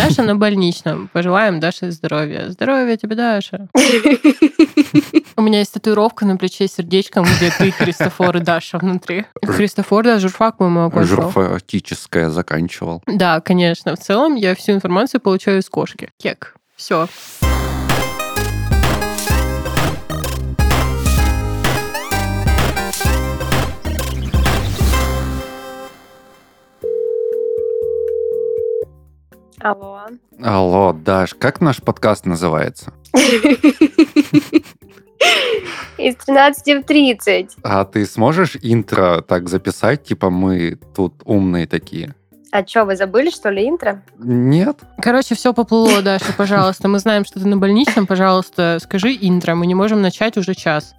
Даша 0.00 0.22
на 0.22 0.34
больничном. 0.34 1.10
Пожелаем 1.12 1.60
Даше 1.60 1.90
здоровья. 1.90 2.48
Здоровья 2.48 2.96
тебе, 2.96 3.16
Даша. 3.16 3.68
У 5.36 5.42
меня 5.42 5.58
есть 5.58 5.74
татуировка 5.74 6.24
на 6.24 6.38
плече 6.38 6.68
с 6.68 6.72
сердечком, 6.72 7.24
где 7.24 7.50
ты, 7.50 7.70
Христофор 7.70 8.38
и 8.38 8.40
Даша 8.40 8.78
внутри. 8.78 9.26
Христофор, 9.44 10.04
да, 10.04 10.18
журфак, 10.18 10.56
по-моему, 10.56 10.88
окончил. 10.88 11.16
Журфатическое 11.16 12.30
заканчивал. 12.30 13.02
Да, 13.06 13.40
конечно. 13.40 13.94
В 13.94 13.98
целом 13.98 14.36
я 14.36 14.54
всю 14.54 14.72
информацию 14.72 15.20
получаю 15.20 15.60
из 15.60 15.68
кошки. 15.68 16.10
Кек. 16.16 16.54
Все. 16.76 17.06
Алло. 29.60 30.00
Алло, 30.42 30.92
Даш, 30.94 31.34
как 31.34 31.60
наш 31.60 31.82
подкаст 31.82 32.24
называется? 32.24 32.94
Из 35.98 36.16
13 36.16 36.82
в 36.82 36.86
30. 36.86 37.56
А 37.62 37.84
ты 37.84 38.06
сможешь 38.06 38.56
интро 38.62 39.20
так 39.20 39.50
записать, 39.50 40.02
типа 40.04 40.30
мы 40.30 40.78
тут 40.94 41.20
умные 41.26 41.66
такие? 41.66 42.14
А 42.52 42.66
что, 42.66 42.84
вы 42.84 42.96
забыли, 42.96 43.30
что 43.30 43.50
ли, 43.50 43.68
интро? 43.68 44.02
Нет. 44.18 44.80
Короче, 45.00 45.34
все 45.34 45.52
поплыло, 45.52 46.02
Даша, 46.02 46.32
пожалуйста. 46.36 46.88
Мы 46.88 46.98
знаем, 46.98 47.24
что 47.24 47.38
ты 47.38 47.46
на 47.46 47.56
больничном. 47.58 48.06
Пожалуйста, 48.08 48.78
скажи 48.80 49.16
интро. 49.20 49.54
Мы 49.54 49.66
не 49.66 49.76
можем 49.76 50.02
начать 50.02 50.36
уже 50.36 50.54
час. 50.54 50.94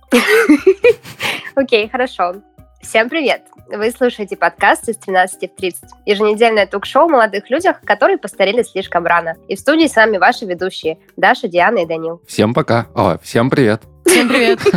Окей, 1.56 1.90
хорошо. 1.90 2.36
Всем 2.82 3.10
привет! 3.10 3.44
Вы 3.70 3.92
слушаете 3.92 4.36
подкаст 4.36 4.90
из 4.90 4.98
13 4.98 5.52
в 5.52 5.56
30. 5.56 5.84
Еженедельное 6.06 6.66
ток-шоу 6.66 7.06
о 7.06 7.10
молодых 7.10 7.50
людях, 7.50 7.80
которые 7.82 8.18
постарели 8.18 8.64
слишком 8.64 9.06
рано. 9.06 9.36
И 9.48 9.56
в 9.56 9.60
студии 9.60 9.88
с 9.88 9.96
вами 9.96 10.18
ваши 10.18 10.46
ведущие 10.46 10.98
Даша, 11.16 11.48
Диана 11.48 11.80
и 11.80 11.86
Данил. 11.86 12.22
Всем 12.28 12.54
пока. 12.54 12.88
О, 12.96 13.18
всем 13.20 13.50
привет. 13.50 13.84
Всем 14.06 14.28
привет. 14.28 14.60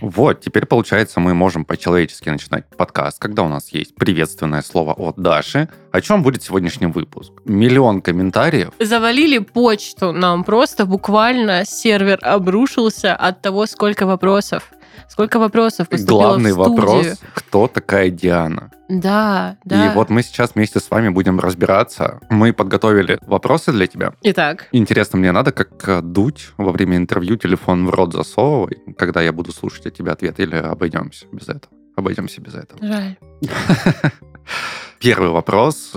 Вот, 0.00 0.40
теперь, 0.40 0.64
получается, 0.64 1.20
мы 1.20 1.34
можем 1.34 1.66
по-человечески 1.66 2.30
начинать 2.30 2.64
подкаст, 2.74 3.18
когда 3.18 3.42
у 3.42 3.48
нас 3.48 3.68
есть 3.68 3.94
приветственное 3.94 4.62
слово 4.62 4.94
от 4.94 5.16
Даши. 5.16 5.68
О 5.92 6.00
чем 6.00 6.22
будет 6.22 6.42
сегодняшний 6.42 6.86
выпуск? 6.86 7.32
Миллион 7.44 8.00
комментариев. 8.00 8.70
Завалили 8.78 9.38
почту 9.38 10.12
нам 10.12 10.44
просто, 10.44 10.86
буквально 10.86 11.66
сервер 11.66 12.18
обрушился 12.22 13.14
от 13.14 13.42
того, 13.42 13.66
сколько 13.66 14.06
вопросов. 14.06 14.70
Сколько 15.08 15.38
вопросов 15.38 15.88
поступило 15.88 16.20
Главный 16.20 16.52
в 16.52 16.54
студию. 16.54 16.76
вопрос, 16.76 17.20
кто 17.34 17.68
такая 17.68 18.10
Диана? 18.10 18.70
Да, 18.88 19.56
да. 19.64 19.92
И 19.92 19.94
вот 19.94 20.10
мы 20.10 20.22
сейчас 20.22 20.54
вместе 20.54 20.80
с 20.80 20.90
вами 20.90 21.10
будем 21.10 21.38
разбираться. 21.38 22.20
Мы 22.28 22.52
подготовили 22.52 23.18
вопросы 23.22 23.72
для 23.72 23.86
тебя. 23.86 24.14
Итак, 24.22 24.66
Интересно, 24.72 25.18
мне 25.18 25.30
надо 25.32 25.52
как 25.52 25.88
э, 25.88 26.00
дуть 26.02 26.50
во 26.56 26.72
время 26.72 26.96
интервью 26.96 27.36
телефон 27.36 27.86
в 27.86 27.90
рот 27.90 28.12
засовывай, 28.12 28.78
когда 28.98 29.22
я 29.22 29.32
буду 29.32 29.52
слушать 29.52 29.86
от 29.86 29.94
тебя 29.94 30.12
ответ, 30.12 30.40
или 30.40 30.56
обойдемся 30.56 31.26
без 31.32 31.48
этого? 31.48 31.72
Обойдемся 31.96 32.40
без 32.40 32.54
этого. 32.54 32.84
жаль. 32.84 33.16
Первый 34.98 35.30
вопрос. 35.30 35.92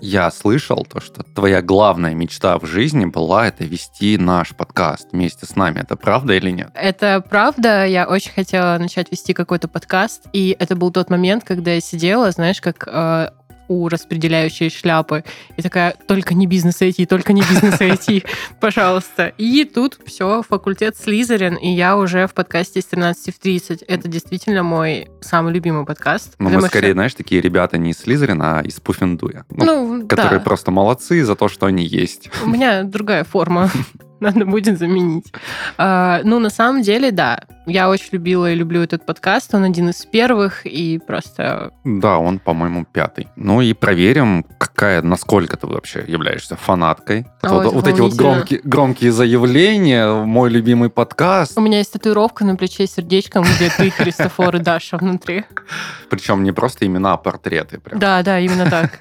Я 0.00 0.30
слышал 0.30 0.86
то, 0.88 1.00
что 1.00 1.24
твоя 1.24 1.60
главная 1.60 2.14
мечта 2.14 2.56
в 2.58 2.66
жизни 2.66 3.04
была 3.04 3.48
это 3.48 3.64
вести 3.64 4.16
наш 4.16 4.54
подкаст 4.54 5.08
вместе 5.12 5.44
с 5.44 5.56
нами. 5.56 5.80
Это 5.80 5.96
правда 5.96 6.34
или 6.34 6.50
нет? 6.50 6.70
Это 6.74 7.20
правда. 7.20 7.84
Я 7.84 8.06
очень 8.06 8.30
хотела 8.30 8.78
начать 8.78 9.10
вести 9.10 9.32
какой-то 9.32 9.66
подкаст, 9.66 10.26
и 10.32 10.56
это 10.58 10.76
был 10.76 10.92
тот 10.92 11.10
момент, 11.10 11.42
когда 11.42 11.72
я 11.72 11.80
сидела, 11.80 12.30
знаешь, 12.30 12.60
как 12.60 12.86
э, 12.86 13.30
у 13.68 13.88
распределяющей 13.88 14.70
шляпы, 14.70 15.24
и 15.56 15.62
такая, 15.62 15.94
только 16.06 16.34
не 16.34 16.46
бизнес 16.46 16.80
IT, 16.80 17.06
только 17.06 17.32
не 17.32 17.42
бизнес 17.42 17.80
IT, 17.80 18.26
пожалуйста. 18.60 19.32
И 19.38 19.64
тут 19.64 19.98
все, 20.06 20.42
факультет 20.42 20.96
Слизерин, 20.96 21.54
и 21.56 21.68
я 21.68 21.96
уже 21.96 22.26
в 22.26 22.34
подкасте 22.34 22.80
с 22.80 22.86
13 22.86 23.34
в 23.34 23.38
30. 23.38 23.82
Это 23.82 24.08
действительно 24.08 24.62
мой 24.62 25.08
самый 25.20 25.52
любимый 25.52 25.84
подкаст. 25.84 26.34
Ну, 26.38 26.50
мы 26.50 26.62
скорее, 26.62 26.92
знаешь, 26.92 27.14
такие 27.14 27.40
ребята 27.40 27.78
не 27.78 27.90
из 27.90 27.98
Слизерина, 27.98 28.60
а 28.60 28.62
из 28.62 28.80
Пуффендуя. 28.80 29.44
Ну, 29.50 29.98
ну, 29.98 30.06
которые 30.06 30.40
просто 30.40 30.70
молодцы 30.70 31.24
за 31.24 31.34
то, 31.34 31.48
что 31.48 31.66
они 31.66 31.84
есть. 31.84 32.30
У 32.42 32.48
меня 32.48 32.82
другая 32.82 33.24
форма. 33.24 33.70
Надо 34.20 34.44
будет 34.44 34.78
заменить. 34.78 35.32
А, 35.76 36.20
ну, 36.24 36.38
на 36.40 36.50
самом 36.50 36.82
деле, 36.82 37.12
да. 37.12 37.40
Я 37.66 37.88
очень 37.88 38.08
любила 38.12 38.50
и 38.50 38.54
люблю 38.54 38.82
этот 38.82 39.06
подкаст. 39.06 39.54
Он 39.54 39.64
один 39.64 39.90
из 39.90 40.04
первых, 40.06 40.66
и 40.66 40.98
просто... 40.98 41.72
Да, 41.84 42.18
он, 42.18 42.38
по-моему, 42.38 42.84
пятый. 42.84 43.28
Ну 43.36 43.60
и 43.60 43.72
проверим, 43.74 44.44
какая, 44.58 45.02
насколько 45.02 45.56
ты 45.56 45.66
вообще 45.66 46.04
являешься 46.06 46.56
фанаткой. 46.56 47.26
О, 47.42 47.62
вот 47.62 47.72
вот 47.72 47.86
эти 47.86 48.00
вот 48.00 48.14
громкие, 48.14 48.60
громкие 48.64 49.12
заявления, 49.12 50.24
мой 50.24 50.50
любимый 50.50 50.90
подкаст. 50.90 51.56
У 51.56 51.60
меня 51.60 51.78
есть 51.78 51.92
татуировка 51.92 52.44
на 52.44 52.56
плече 52.56 52.86
с 52.86 52.94
сердечком, 52.94 53.44
где 53.44 53.70
ты, 53.70 53.90
Христофор 53.90 54.56
и 54.56 54.58
Даша 54.58 54.96
внутри. 54.96 55.44
Причем 56.10 56.42
не 56.42 56.52
просто 56.52 56.86
имена, 56.86 57.12
а 57.12 57.16
портреты. 57.16 57.78
Прям. 57.78 58.00
Да, 58.00 58.22
да, 58.22 58.40
именно 58.40 58.68
так. 58.68 58.98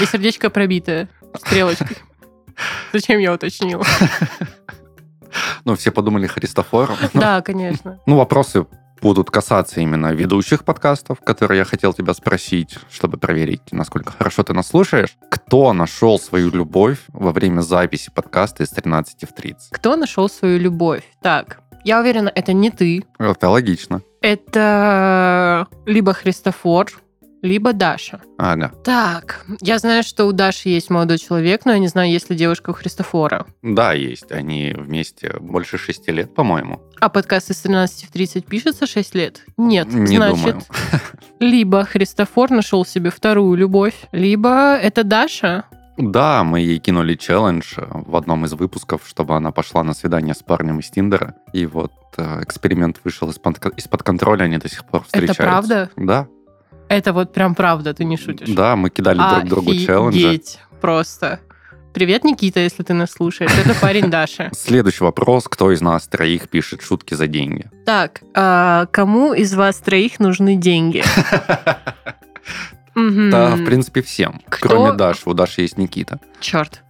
И 0.00 0.06
сердечко 0.06 0.48
пробитое 0.48 1.08
стрелочкой. 1.36 1.96
Зачем 2.92 3.18
я 3.18 3.32
уточнила? 3.32 3.84
Ну, 5.64 5.76
все 5.76 5.92
подумали 5.92 6.26
Христофор. 6.26 6.90
Да, 7.14 7.40
конечно. 7.40 8.00
Ну, 8.06 8.16
вопросы 8.16 8.66
будут 9.00 9.30
касаться 9.30 9.80
именно 9.80 10.12
ведущих 10.12 10.64
подкастов, 10.64 11.20
которые 11.20 11.58
я 11.58 11.64
хотел 11.64 11.94
тебя 11.94 12.14
спросить, 12.14 12.78
чтобы 12.90 13.16
проверить, 13.16 13.62
насколько 13.72 14.12
хорошо 14.12 14.42
ты 14.42 14.52
нас 14.52 14.68
слушаешь. 14.68 15.16
Кто 15.30 15.72
нашел 15.72 16.18
свою 16.18 16.50
любовь 16.50 16.98
во 17.08 17.32
время 17.32 17.60
записи 17.60 18.10
подкаста 18.12 18.62
из 18.64 18.70
13 18.70 19.24
в 19.28 19.32
30? 19.32 19.70
Кто 19.70 19.96
нашел 19.96 20.28
свою 20.28 20.58
любовь? 20.58 21.04
Так, 21.22 21.60
я 21.84 22.00
уверена, 22.00 22.30
это 22.34 22.52
не 22.52 22.70
ты. 22.70 23.04
Это 23.18 23.48
логично. 23.48 24.02
Это 24.20 25.66
либо 25.86 26.12
Христофор, 26.12 26.88
либо 27.42 27.72
Даша. 27.72 28.20
Ага. 28.38 28.72
Так, 28.84 29.44
я 29.60 29.78
знаю, 29.78 30.02
что 30.02 30.26
у 30.26 30.32
Даши 30.32 30.68
есть 30.68 30.90
молодой 30.90 31.18
человек, 31.18 31.64
но 31.64 31.72
я 31.72 31.78
не 31.78 31.88
знаю, 31.88 32.10
есть 32.10 32.30
ли 32.30 32.36
девушка 32.36 32.70
у 32.70 32.72
Христофора. 32.72 33.46
Да, 33.62 33.92
есть. 33.92 34.30
Они 34.32 34.74
вместе 34.76 35.34
больше 35.40 35.78
шести 35.78 36.10
лет, 36.12 36.34
по-моему. 36.34 36.80
А 37.00 37.08
подкаст 37.08 37.50
из 37.50 37.58
13 37.60 38.04
в 38.08 38.12
30 38.12 38.46
пишется 38.46 38.86
6 38.86 39.14
лет? 39.14 39.42
Нет. 39.56 39.88
Не 39.92 40.16
Значит, 40.16 40.36
думаю. 40.36 40.62
либо 41.40 41.84
Христофор 41.84 42.50
нашел 42.50 42.84
себе 42.84 43.10
вторую 43.10 43.56
любовь, 43.56 43.94
либо 44.12 44.76
это 44.76 45.04
Даша. 45.04 45.64
Да, 45.96 46.44
мы 46.44 46.60
ей 46.60 46.78
кинули 46.78 47.14
челлендж 47.14 47.74
э, 47.76 47.84
в 47.90 48.16
одном 48.16 48.46
из 48.46 48.54
выпусков, 48.54 49.02
чтобы 49.06 49.36
она 49.36 49.50
пошла 49.52 49.82
на 49.84 49.92
свидание 49.92 50.34
с 50.34 50.42
парнем 50.42 50.78
из 50.80 50.88
Тиндера. 50.88 51.34
И 51.52 51.66
вот 51.66 51.92
э, 52.16 52.42
эксперимент 52.42 53.00
вышел 53.04 53.28
из-под, 53.28 53.58
из-под 53.76 54.02
контроля, 54.02 54.44
они 54.44 54.56
до 54.56 54.68
сих 54.70 54.86
пор 54.86 55.04
встречаются. 55.04 55.42
правда? 55.42 55.90
Да. 55.96 56.26
Это 56.90 57.12
вот 57.12 57.32
прям 57.32 57.54
правда, 57.54 57.94
ты 57.94 58.04
не 58.04 58.16
шутишь. 58.16 58.48
Да, 58.48 58.74
мы 58.74 58.90
кидали 58.90 59.18
друг 59.18 59.48
другу 59.48 59.74
челленджи. 59.74 60.42
Просто. 60.80 61.38
Привет, 61.94 62.24
Никита, 62.24 62.58
если 62.58 62.82
ты 62.82 62.94
нас 62.94 63.12
слушаешь. 63.12 63.52
Это 63.64 63.74
парень 63.80 64.10
Даши. 64.10 64.50
Следующий 64.52 65.04
вопрос. 65.04 65.44
Кто 65.48 65.70
из 65.70 65.80
нас 65.80 66.08
троих 66.08 66.48
пишет 66.48 66.82
шутки 66.82 67.14
за 67.14 67.28
деньги? 67.28 67.70
Так, 67.86 68.22
а 68.34 68.86
кому 68.86 69.32
из 69.34 69.54
вас 69.54 69.76
троих 69.76 70.18
нужны 70.18 70.56
деньги? 70.56 71.04
Да, 72.96 73.54
в 73.54 73.64
принципе, 73.64 74.02
всем. 74.02 74.42
Кроме 74.48 74.92
Даши. 74.92 75.22
У 75.30 75.32
Даши 75.32 75.62
есть 75.62 75.78
Никита. 75.78 76.18
Черт. 76.40 76.82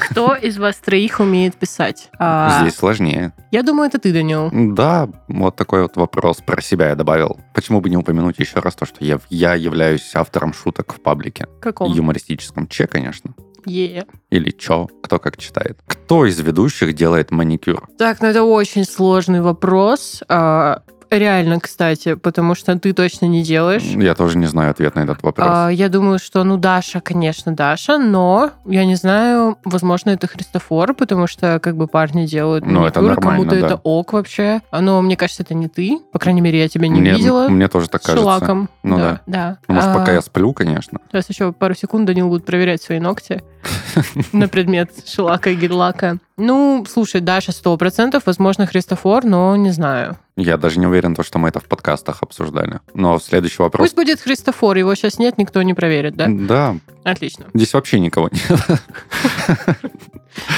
Кто 0.00 0.34
из 0.34 0.58
вас 0.58 0.76
троих 0.76 1.20
умеет 1.20 1.54
писать? 1.56 2.10
А, 2.18 2.60
Здесь 2.60 2.74
сложнее. 2.76 3.32
Я 3.50 3.62
думаю, 3.62 3.88
это 3.88 3.98
ты, 3.98 4.12
Данил. 4.12 4.50
Да, 4.52 5.08
вот 5.28 5.56
такой 5.56 5.82
вот 5.82 5.96
вопрос 5.96 6.38
про 6.44 6.60
себя 6.62 6.88
я 6.88 6.94
добавил. 6.94 7.38
Почему 7.54 7.80
бы 7.80 7.90
не 7.90 7.96
упомянуть 7.96 8.38
еще 8.38 8.60
раз 8.60 8.74
то, 8.74 8.86
что 8.86 9.04
я, 9.04 9.18
я 9.30 9.54
являюсь 9.54 10.10
автором 10.14 10.52
шуток 10.52 10.94
в 10.94 11.00
паблике. 11.00 11.46
Каком? 11.60 11.92
Юмористическом. 11.92 12.66
Че, 12.68 12.86
конечно. 12.86 13.34
Е. 13.66 14.06
Или 14.30 14.50
чё, 14.50 14.88
кто 15.02 15.18
как 15.18 15.36
читает. 15.36 15.78
Кто 15.86 16.24
из 16.24 16.38
ведущих 16.40 16.94
делает 16.94 17.30
маникюр? 17.32 17.88
Так, 17.98 18.20
ну 18.20 18.28
это 18.28 18.44
очень 18.44 18.84
сложный 18.84 19.40
вопрос. 19.40 20.22
А, 20.28 20.82
реально, 21.10 21.60
кстати, 21.60 22.14
потому 22.14 22.54
что 22.54 22.78
ты 22.78 22.92
точно 22.92 23.26
не 23.26 23.42
делаешь. 23.42 23.82
Я 23.82 24.14
тоже 24.14 24.38
не 24.38 24.46
знаю 24.46 24.70
ответ 24.70 24.94
на 24.94 25.00
этот 25.00 25.22
вопрос. 25.22 25.48
А, 25.50 25.68
я 25.68 25.88
думаю, 25.88 26.18
что, 26.18 26.44
ну, 26.44 26.56
Даша, 26.56 27.00
конечно, 27.00 27.54
Даша, 27.54 27.98
но 27.98 28.50
я 28.64 28.84
не 28.84 28.94
знаю, 28.94 29.58
возможно, 29.64 30.10
это 30.10 30.26
Христофор, 30.26 30.94
потому 30.94 31.26
что, 31.26 31.58
как 31.60 31.76
бы, 31.76 31.86
парни 31.86 32.26
делают 32.26 32.64
Ну, 32.66 32.84
это 32.84 33.00
маникюр, 33.00 33.24
нормально, 33.24 33.44
кому-то 33.44 33.60
да. 33.60 33.66
это 33.66 33.80
ок 33.82 34.12
вообще. 34.12 34.60
Но 34.72 35.02
мне 35.02 35.16
кажется, 35.16 35.42
это 35.42 35.54
не 35.54 35.68
ты. 35.68 35.98
По 36.12 36.18
крайней 36.18 36.40
мере, 36.40 36.60
я 36.60 36.68
тебя 36.68 36.88
не 36.88 37.00
мне, 37.00 37.12
видела. 37.12 37.48
мне 37.48 37.68
тоже 37.68 37.88
так 37.88 38.02
кажется. 38.02 38.22
шелаком. 38.22 38.68
Ну 38.82 38.98
да. 38.98 39.20
да. 39.26 39.58
Ну, 39.68 39.74
Может, 39.74 39.90
А, 39.90 39.94
пока 39.94 40.12
я 40.12 40.20
сплю, 40.22 40.52
конечно. 40.52 40.98
Сейчас 41.10 41.28
еще 41.28 41.52
пару 41.52 41.74
секунд 41.74 42.06
Данил 42.06 42.28
будет 42.28 42.44
проверять 42.44 42.82
свои 42.82 42.98
ногти 43.00 43.42
на 44.32 44.48
предмет 44.48 44.90
шелака 45.06 45.50
и 45.50 45.54
гель-лака. 45.56 46.18
Ну, 46.36 46.84
слушай, 46.88 47.20
Даша 47.20 47.52
сто 47.52 47.76
процентов, 47.76 48.24
возможно, 48.26 48.66
Христофор, 48.66 49.24
но 49.24 49.56
не 49.56 49.70
знаю. 49.70 50.16
Я 50.36 50.58
даже 50.58 50.78
не 50.78 50.86
уверен, 50.86 51.14
то, 51.14 51.22
что 51.22 51.38
мы 51.38 51.48
это 51.48 51.60
в 51.60 51.64
подкастах 51.64 52.22
обсуждали. 52.22 52.80
Но 52.92 53.18
следующий 53.18 53.62
вопрос. 53.62 53.86
Пусть 53.88 53.96
будет 53.96 54.20
Христофор, 54.20 54.76
его 54.76 54.94
сейчас 54.94 55.18
нет, 55.18 55.38
никто 55.38 55.62
не 55.62 55.72
проверит, 55.72 56.14
да? 56.14 56.26
Да, 56.28 56.76
Отлично. 57.04 57.46
здесь 57.54 57.72
вообще 57.72 57.98
никого 58.00 58.28
нет. 58.30 58.80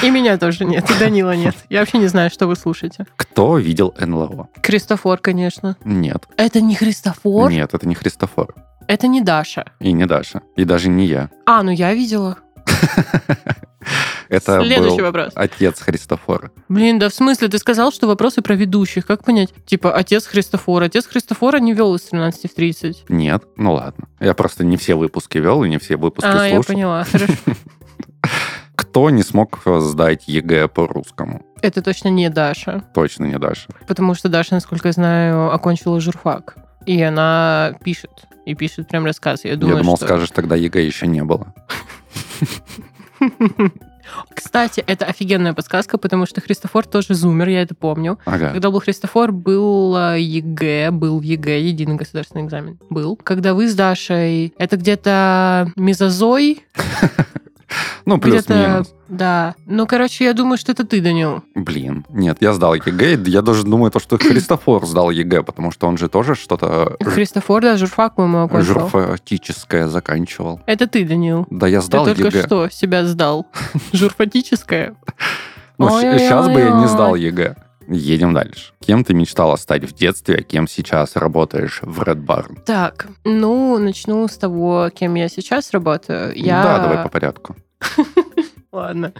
И 0.03 0.09
меня 0.11 0.37
тоже 0.37 0.65
нет, 0.65 0.89
и 0.91 0.99
Данила 0.99 1.33
нет. 1.35 1.55
Я 1.69 1.79
вообще 1.79 1.99
не 1.99 2.07
знаю, 2.07 2.29
что 2.29 2.47
вы 2.47 2.57
слушаете. 2.57 3.05
Кто 3.15 3.57
видел 3.57 3.95
НЛО? 3.97 4.49
Христофор, 4.61 5.19
конечно. 5.19 5.77
Нет. 5.85 6.25
Это 6.35 6.59
не 6.59 6.75
Христофор? 6.75 7.49
Нет, 7.49 7.73
это 7.73 7.87
не 7.87 7.95
Христофор. 7.95 8.55
Это 8.87 9.07
не 9.07 9.21
Даша. 9.21 9.71
И 9.79 9.93
не 9.93 10.05
Даша. 10.05 10.41
И 10.57 10.65
даже 10.65 10.89
не 10.89 11.05
я. 11.05 11.29
А, 11.45 11.63
ну 11.63 11.71
я 11.71 11.93
видела. 11.93 12.37
Это 14.29 14.61
Следующий 14.63 14.97
был 14.97 15.05
вопрос. 15.05 15.31
отец 15.35 15.79
Христофора. 15.79 16.51
Блин, 16.69 16.99
да 16.99 17.09
в 17.09 17.13
смысле, 17.13 17.47
ты 17.47 17.57
сказал, 17.57 17.91
что 17.91 18.07
вопросы 18.07 18.41
про 18.41 18.53
ведущих. 18.53 19.05
Как 19.07 19.23
понять? 19.23 19.49
Типа, 19.65 19.91
отец 19.91 20.27
Христофора. 20.27 20.85
Отец 20.85 21.07
Христофора 21.07 21.57
не 21.57 21.73
вел 21.73 21.95
из 21.95 22.01
13 22.03 22.51
в 22.51 22.53
30. 22.55 23.05
Нет, 23.09 23.43
ну 23.57 23.73
ладно. 23.73 24.07
Я 24.19 24.33
просто 24.35 24.63
не 24.63 24.77
все 24.77 24.95
выпуски 24.95 25.39
вел 25.39 25.63
и 25.63 25.69
не 25.69 25.79
все 25.79 25.97
выпуски 25.97 26.27
а, 26.27 26.45
я 26.45 26.55
слушал. 26.55 26.73
поняла. 26.75 27.03
Хорошо. 27.11 27.33
Кто 28.75 29.09
не 29.09 29.23
смог 29.23 29.59
сдать 29.65 30.27
ЕГЭ 30.27 30.67
по 30.67 30.87
русскому? 30.87 31.45
Это 31.61 31.81
точно 31.81 32.09
не 32.09 32.29
Даша. 32.29 32.83
Точно 32.93 33.25
не 33.25 33.37
Даша. 33.37 33.67
Потому 33.87 34.13
что 34.13 34.29
Даша, 34.29 34.53
насколько 34.55 34.87
я 34.87 34.91
знаю, 34.93 35.51
окончила 35.51 35.99
журфак. 35.99 36.55
И 36.85 37.01
она 37.01 37.73
пишет. 37.83 38.11
И 38.45 38.55
пишет 38.55 38.87
прям 38.87 39.05
рассказ. 39.05 39.43
Я 39.43 39.55
думаю, 39.57 39.77
Я 39.77 39.83
думал, 39.83 39.97
что... 39.97 40.05
скажешь, 40.05 40.29
тогда 40.31 40.55
ЕГЭ 40.55 40.85
еще 40.85 41.07
не 41.07 41.23
было. 41.23 41.53
Кстати, 44.33 44.83
это 44.85 45.05
офигенная 45.05 45.53
подсказка, 45.53 45.97
потому 45.97 46.25
что 46.25 46.41
Христофор 46.41 46.85
тоже 46.85 47.13
зумер, 47.13 47.49
я 47.49 47.61
это 47.61 47.75
помню. 47.75 48.19
Ага. 48.25 48.51
Когда 48.51 48.69
был 48.69 48.79
Христофор, 48.79 49.31
был 49.31 49.95
ЕГЭ, 50.15 50.91
был 50.91 51.21
ЕГЭ, 51.21 51.61
единый 51.61 51.95
государственный 51.95 52.45
экзамен. 52.45 52.79
Был. 52.89 53.15
Когда 53.15 53.53
вы 53.53 53.67
с 53.67 53.75
Дашей, 53.75 54.53
это 54.57 54.77
где-то 54.77 55.71
мезозой, 55.75 56.63
Ну, 58.09 58.19
плюс-минус. 58.19 58.93
Да. 59.07 59.55
Ну, 59.65 59.85
короче, 59.85 60.25
я 60.25 60.33
думаю, 60.33 60.57
что 60.57 60.71
это 60.71 60.85
ты, 60.85 60.99
Данил. 60.99 61.43
Блин, 61.53 62.05
нет, 62.09 62.37
я 62.41 62.53
сдал 62.53 62.73
ЕГЭ. 62.73 63.19
Я 63.27 63.41
даже 63.41 63.63
думаю, 63.63 63.91
то, 63.91 63.99
что 63.99 64.17
Христофор 64.19 64.85
сдал 64.85 65.11
ЕГЭ, 65.11 65.43
потому 65.43 65.71
что 65.71 65.87
он 65.87 65.97
же 65.97 66.09
тоже 66.09 66.33
что-то 66.35 66.97
Христофор, 67.01 67.61
да, 67.61 67.77
журфак, 67.77 68.15
по-моему, 68.15 68.45
окончил. 68.45 68.73
журфатическое 68.73 69.87
заканчивал. 69.87 70.59
Это 70.65 70.87
ты, 70.87 71.05
Данил. 71.05 71.45
Да, 71.51 71.67
я 71.67 71.81
сдал 71.81 72.05
ты 72.05 72.15
только 72.15 72.37
ЕГЭ. 72.37 72.45
что 72.47 72.69
себя 72.69 73.05
сдал. 73.05 73.47
Журфатическое. 73.93 74.95
Ну, 75.77 75.89
сейчас 76.01 76.47
бы 76.47 76.59
я 76.59 76.71
не 76.71 76.87
сдал 76.87 77.15
ЕГЭ. 77.15 77.55
Едем 77.91 78.33
дальше. 78.33 78.73
Кем 78.85 79.03
ты 79.03 79.15
мечтала 79.15 79.55
стать 79.55 79.83
в 79.83 79.95
детстве, 79.95 80.35
а 80.35 80.43
кем 80.43 80.67
сейчас 80.67 81.15
работаешь 81.15 81.79
в 81.81 82.01
Red 82.01 82.23
Barn? 82.23 82.59
Так, 82.63 83.07
ну, 83.23 83.79
начну 83.79 84.27
с 84.27 84.37
того, 84.37 84.91
кем 84.93 85.15
я 85.15 85.27
сейчас 85.27 85.71
работаю. 85.71 86.31
Я... 86.35 86.61
Да, 86.61 86.79
давай 86.79 87.03
по 87.03 87.09
порядку. 87.09 87.55
Ладно. 88.71 89.13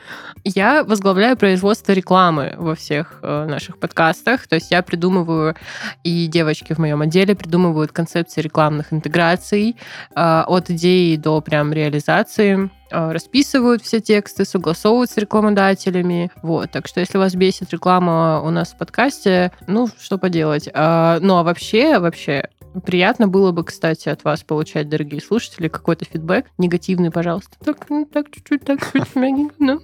Я 0.43 0.83
возглавляю 0.83 1.35
производство 1.35 1.91
рекламы 1.91 2.53
во 2.57 2.75
всех 2.75 3.19
э, 3.23 3.45
наших 3.45 3.79
подкастах. 3.79 4.47
То 4.47 4.55
есть 4.55 4.69
я 4.69 4.83
придумываю, 4.83 5.55
и 6.03 6.27
девочки 6.27 6.73
в 6.73 6.77
моем 6.77 7.01
отделе 7.01 7.35
придумывают 7.35 7.91
концепции 7.91 8.41
рекламных 8.41 8.93
интеграций 8.93 9.75
э, 10.15 10.43
от 10.45 10.69
идеи 10.69 11.15
до 11.15 11.41
прям 11.41 11.73
реализации 11.73 12.69
э, 12.91 13.11
расписывают 13.11 13.81
все 13.81 13.99
тексты, 13.99 14.45
согласовывают 14.45 15.09
с 15.09 15.17
рекламодателями. 15.17 16.31
Вот. 16.43 16.69
Так 16.71 16.87
что 16.87 16.99
если 16.99 17.17
вас 17.17 17.33
бесит 17.33 17.73
реклама 17.73 18.41
у 18.41 18.51
нас 18.51 18.73
в 18.73 18.77
подкасте, 18.77 19.51
ну, 19.65 19.89
что 19.99 20.19
поделать. 20.19 20.69
А, 20.75 21.17
ну, 21.21 21.37
а 21.37 21.43
вообще, 21.43 21.97
вообще, 21.97 22.43
Приятно 22.85 23.27
было 23.27 23.51
бы, 23.51 23.63
кстати, 23.63 24.09
от 24.09 24.23
вас 24.23 24.43
получать, 24.43 24.89
дорогие 24.89 25.21
слушатели, 25.21 25.67
какой-то 25.67 26.05
фидбэк. 26.05 26.45
Негативный, 26.57 27.11
пожалуйста. 27.11 27.57
Так, 27.63 27.89
ну, 27.89 28.05
так 28.05 28.31
чуть-чуть, 28.31 28.63
так 28.63 28.79
чуть 28.91 29.15
мягенько, 29.15 29.55
ну. 29.59 29.81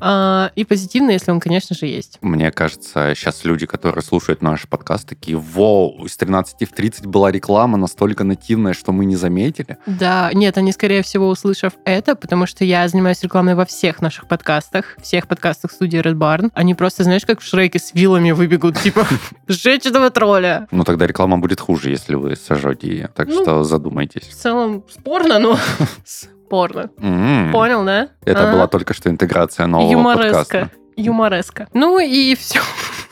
А, 0.00 0.52
и 0.54 0.64
позитивный, 0.64 1.14
если 1.14 1.30
он, 1.30 1.40
конечно 1.40 1.74
же, 1.74 1.86
есть. 1.86 2.18
Мне 2.20 2.50
кажется, 2.52 3.14
сейчас 3.14 3.44
люди, 3.44 3.66
которые 3.66 4.02
слушают 4.02 4.42
наш 4.42 4.68
подкаст, 4.68 5.08
такие, 5.08 5.36
вау, 5.36 6.04
из 6.04 6.16
13 6.16 6.68
в 6.68 6.72
30 6.72 7.06
была 7.06 7.30
реклама 7.30 7.76
настолько 7.76 8.24
нативная, 8.24 8.72
что 8.72 8.92
мы 8.92 9.04
не 9.04 9.16
заметили. 9.16 9.78
Да, 9.86 10.30
нет, 10.32 10.56
они, 10.56 10.72
скорее 10.72 11.02
всего, 11.02 11.28
услышав 11.28 11.74
это, 11.84 12.14
потому 12.14 12.46
что 12.46 12.64
я 12.64 12.86
занимаюсь 12.88 13.22
рекламой 13.22 13.54
во 13.54 13.64
всех 13.64 14.00
наших 14.00 14.28
подкастах, 14.28 14.96
всех 15.02 15.26
подкастах 15.26 15.72
студии 15.72 16.00
Red 16.00 16.14
Barn. 16.14 16.50
Они 16.54 16.74
просто, 16.74 17.04
знаешь, 17.04 17.26
как 17.26 17.40
в 17.40 17.44
Шреке 17.44 17.78
с 17.78 17.92
вилами 17.94 18.30
выбегут, 18.30 18.78
типа, 18.78 19.06
сжечь 19.48 19.86
этого 19.86 20.10
тролля. 20.10 20.68
Ну, 20.70 20.84
тогда 20.84 21.06
реклама 21.06 21.38
будет 21.38 21.60
хуже, 21.60 21.90
если 21.90 22.14
вы 22.14 22.29
сожжете 22.36 22.88
ее. 22.88 23.08
Так 23.14 23.28
Ну, 23.28 23.42
что 23.42 23.58
В 23.60 23.64
задумайтесь. 23.64 24.24
целом, 24.26 24.84
спорно, 24.90 25.38
но 25.38 25.58
спорно. 26.04 26.88
Понял, 27.52 27.84
да? 27.84 28.08
Это 28.24 28.50
была 28.52 28.66
только 28.66 28.94
что 28.94 29.08
интеграция 29.10 29.66
нового 29.66 29.90
Юмореска. 29.90 30.32
подкаста. 30.38 30.70
Юмореска. 30.96 31.68
Ну 31.72 31.98
и 31.98 32.34
все. 32.34 32.60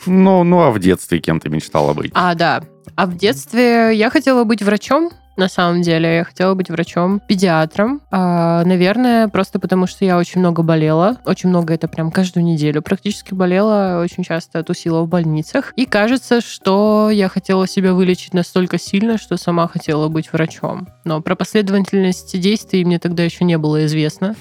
Ну, 0.05 0.43
ну, 0.43 0.61
а 0.61 0.71
в 0.71 0.79
детстве 0.79 1.19
кем 1.19 1.39
ты 1.39 1.49
мечтала 1.49 1.93
быть? 1.93 2.11
А, 2.13 2.35
да. 2.35 2.61
А 2.95 3.05
в 3.05 3.15
детстве 3.15 3.95
я 3.95 4.09
хотела 4.09 4.43
быть 4.43 4.61
врачом, 4.61 5.09
на 5.39 5.49
самом 5.49 5.81
деле. 5.81 6.17
Я 6.17 6.23
хотела 6.23 6.53
быть 6.53 6.69
врачом-педиатром. 6.69 8.01
А, 8.11 8.63
наверное, 8.65 9.27
просто 9.29 9.59
потому, 9.59 9.87
что 9.87 10.05
я 10.05 10.17
очень 10.17 10.39
много 10.39 10.61
болела. 10.61 11.17
Очень 11.25 11.49
много 11.49 11.73
это 11.73 11.87
прям 11.87 12.11
каждую 12.11 12.43
неделю 12.43 12.81
практически 12.81 13.33
болела. 13.33 14.01
Очень 14.03 14.23
часто 14.23 14.63
тусила 14.63 15.01
в 15.01 15.07
больницах. 15.07 15.73
И 15.75 15.85
кажется, 15.85 16.41
что 16.41 17.09
я 17.11 17.29
хотела 17.29 17.67
себя 17.67 17.93
вылечить 17.93 18.33
настолько 18.33 18.77
сильно, 18.77 19.17
что 19.17 19.37
сама 19.37 19.67
хотела 19.67 20.09
быть 20.09 20.31
врачом. 20.31 20.87
Но 21.05 21.21
про 21.21 21.35
последовательность 21.35 22.39
действий 22.39 22.85
мне 22.85 22.99
тогда 22.99 23.23
еще 23.23 23.45
не 23.45 23.57
было 23.57 23.85
известно. 23.85 24.35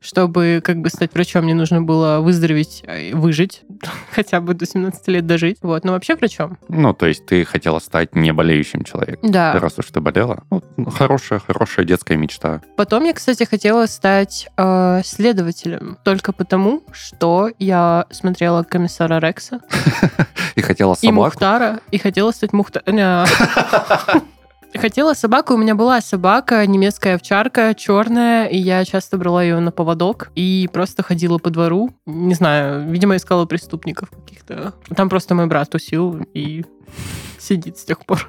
Чтобы 0.00 0.62
как 0.64 0.80
бы 0.80 0.88
стать 0.88 1.12
врачом, 1.14 1.44
мне 1.44 1.54
нужно 1.54 1.82
было 1.82 2.20
выздороветь, 2.20 2.82
э, 2.86 3.14
выжить, 3.14 3.62
хотя 4.12 4.40
бы 4.40 4.54
до 4.54 4.64
17 4.64 5.08
лет 5.08 5.26
дожить. 5.26 5.58
Вот, 5.60 5.84
но 5.84 5.92
вообще 5.92 6.16
врачом. 6.16 6.56
Ну, 6.68 6.94
то 6.94 7.06
есть 7.06 7.26
ты 7.26 7.44
хотела 7.44 7.78
стать 7.80 8.14
не 8.14 8.32
болеющим 8.32 8.84
человеком. 8.84 9.30
Да. 9.30 9.52
Раз 9.60 9.78
уж 9.78 9.86
ты 9.86 10.00
болела. 10.00 10.44
Ну, 10.50 10.62
хорошая, 10.90 11.38
хорошая 11.38 11.84
детская 11.84 12.16
мечта. 12.16 12.62
Потом 12.76 13.04
я, 13.04 13.12
кстати, 13.12 13.44
хотела 13.44 13.86
стать 13.86 14.48
э, 14.56 15.02
следователем. 15.04 15.98
Только 16.02 16.32
потому, 16.32 16.82
что 16.92 17.50
я 17.58 18.06
смотрела 18.10 18.62
комиссара 18.62 19.20
Рекса 19.20 19.60
И 20.54 20.62
хотела 20.62 20.94
и 20.94 21.06
собаку. 21.06 21.24
Мухтара, 21.24 21.80
и 21.90 21.98
хотела 21.98 22.30
стать 22.30 22.52
Мухтаром. 22.52 23.26
Хотела 24.74 25.14
собаку, 25.14 25.54
у 25.54 25.56
меня 25.56 25.74
была 25.74 26.00
собака, 26.00 26.64
немецкая 26.66 27.16
овчарка, 27.16 27.74
черная, 27.74 28.46
и 28.46 28.56
я 28.56 28.84
часто 28.84 29.18
брала 29.18 29.42
ее 29.42 29.58
на 29.58 29.72
поводок 29.72 30.30
и 30.34 30.68
просто 30.72 31.02
ходила 31.02 31.38
по 31.38 31.50
двору. 31.50 31.90
Не 32.06 32.34
знаю, 32.34 32.88
видимо, 32.88 33.16
искала 33.16 33.46
преступников 33.46 34.10
каких-то. 34.10 34.74
Там 34.94 35.08
просто 35.08 35.34
мой 35.34 35.46
брат 35.46 35.70
тусил 35.70 36.20
и 36.34 36.64
сидит 37.38 37.78
с 37.78 37.84
тех 37.84 38.04
пор. 38.04 38.28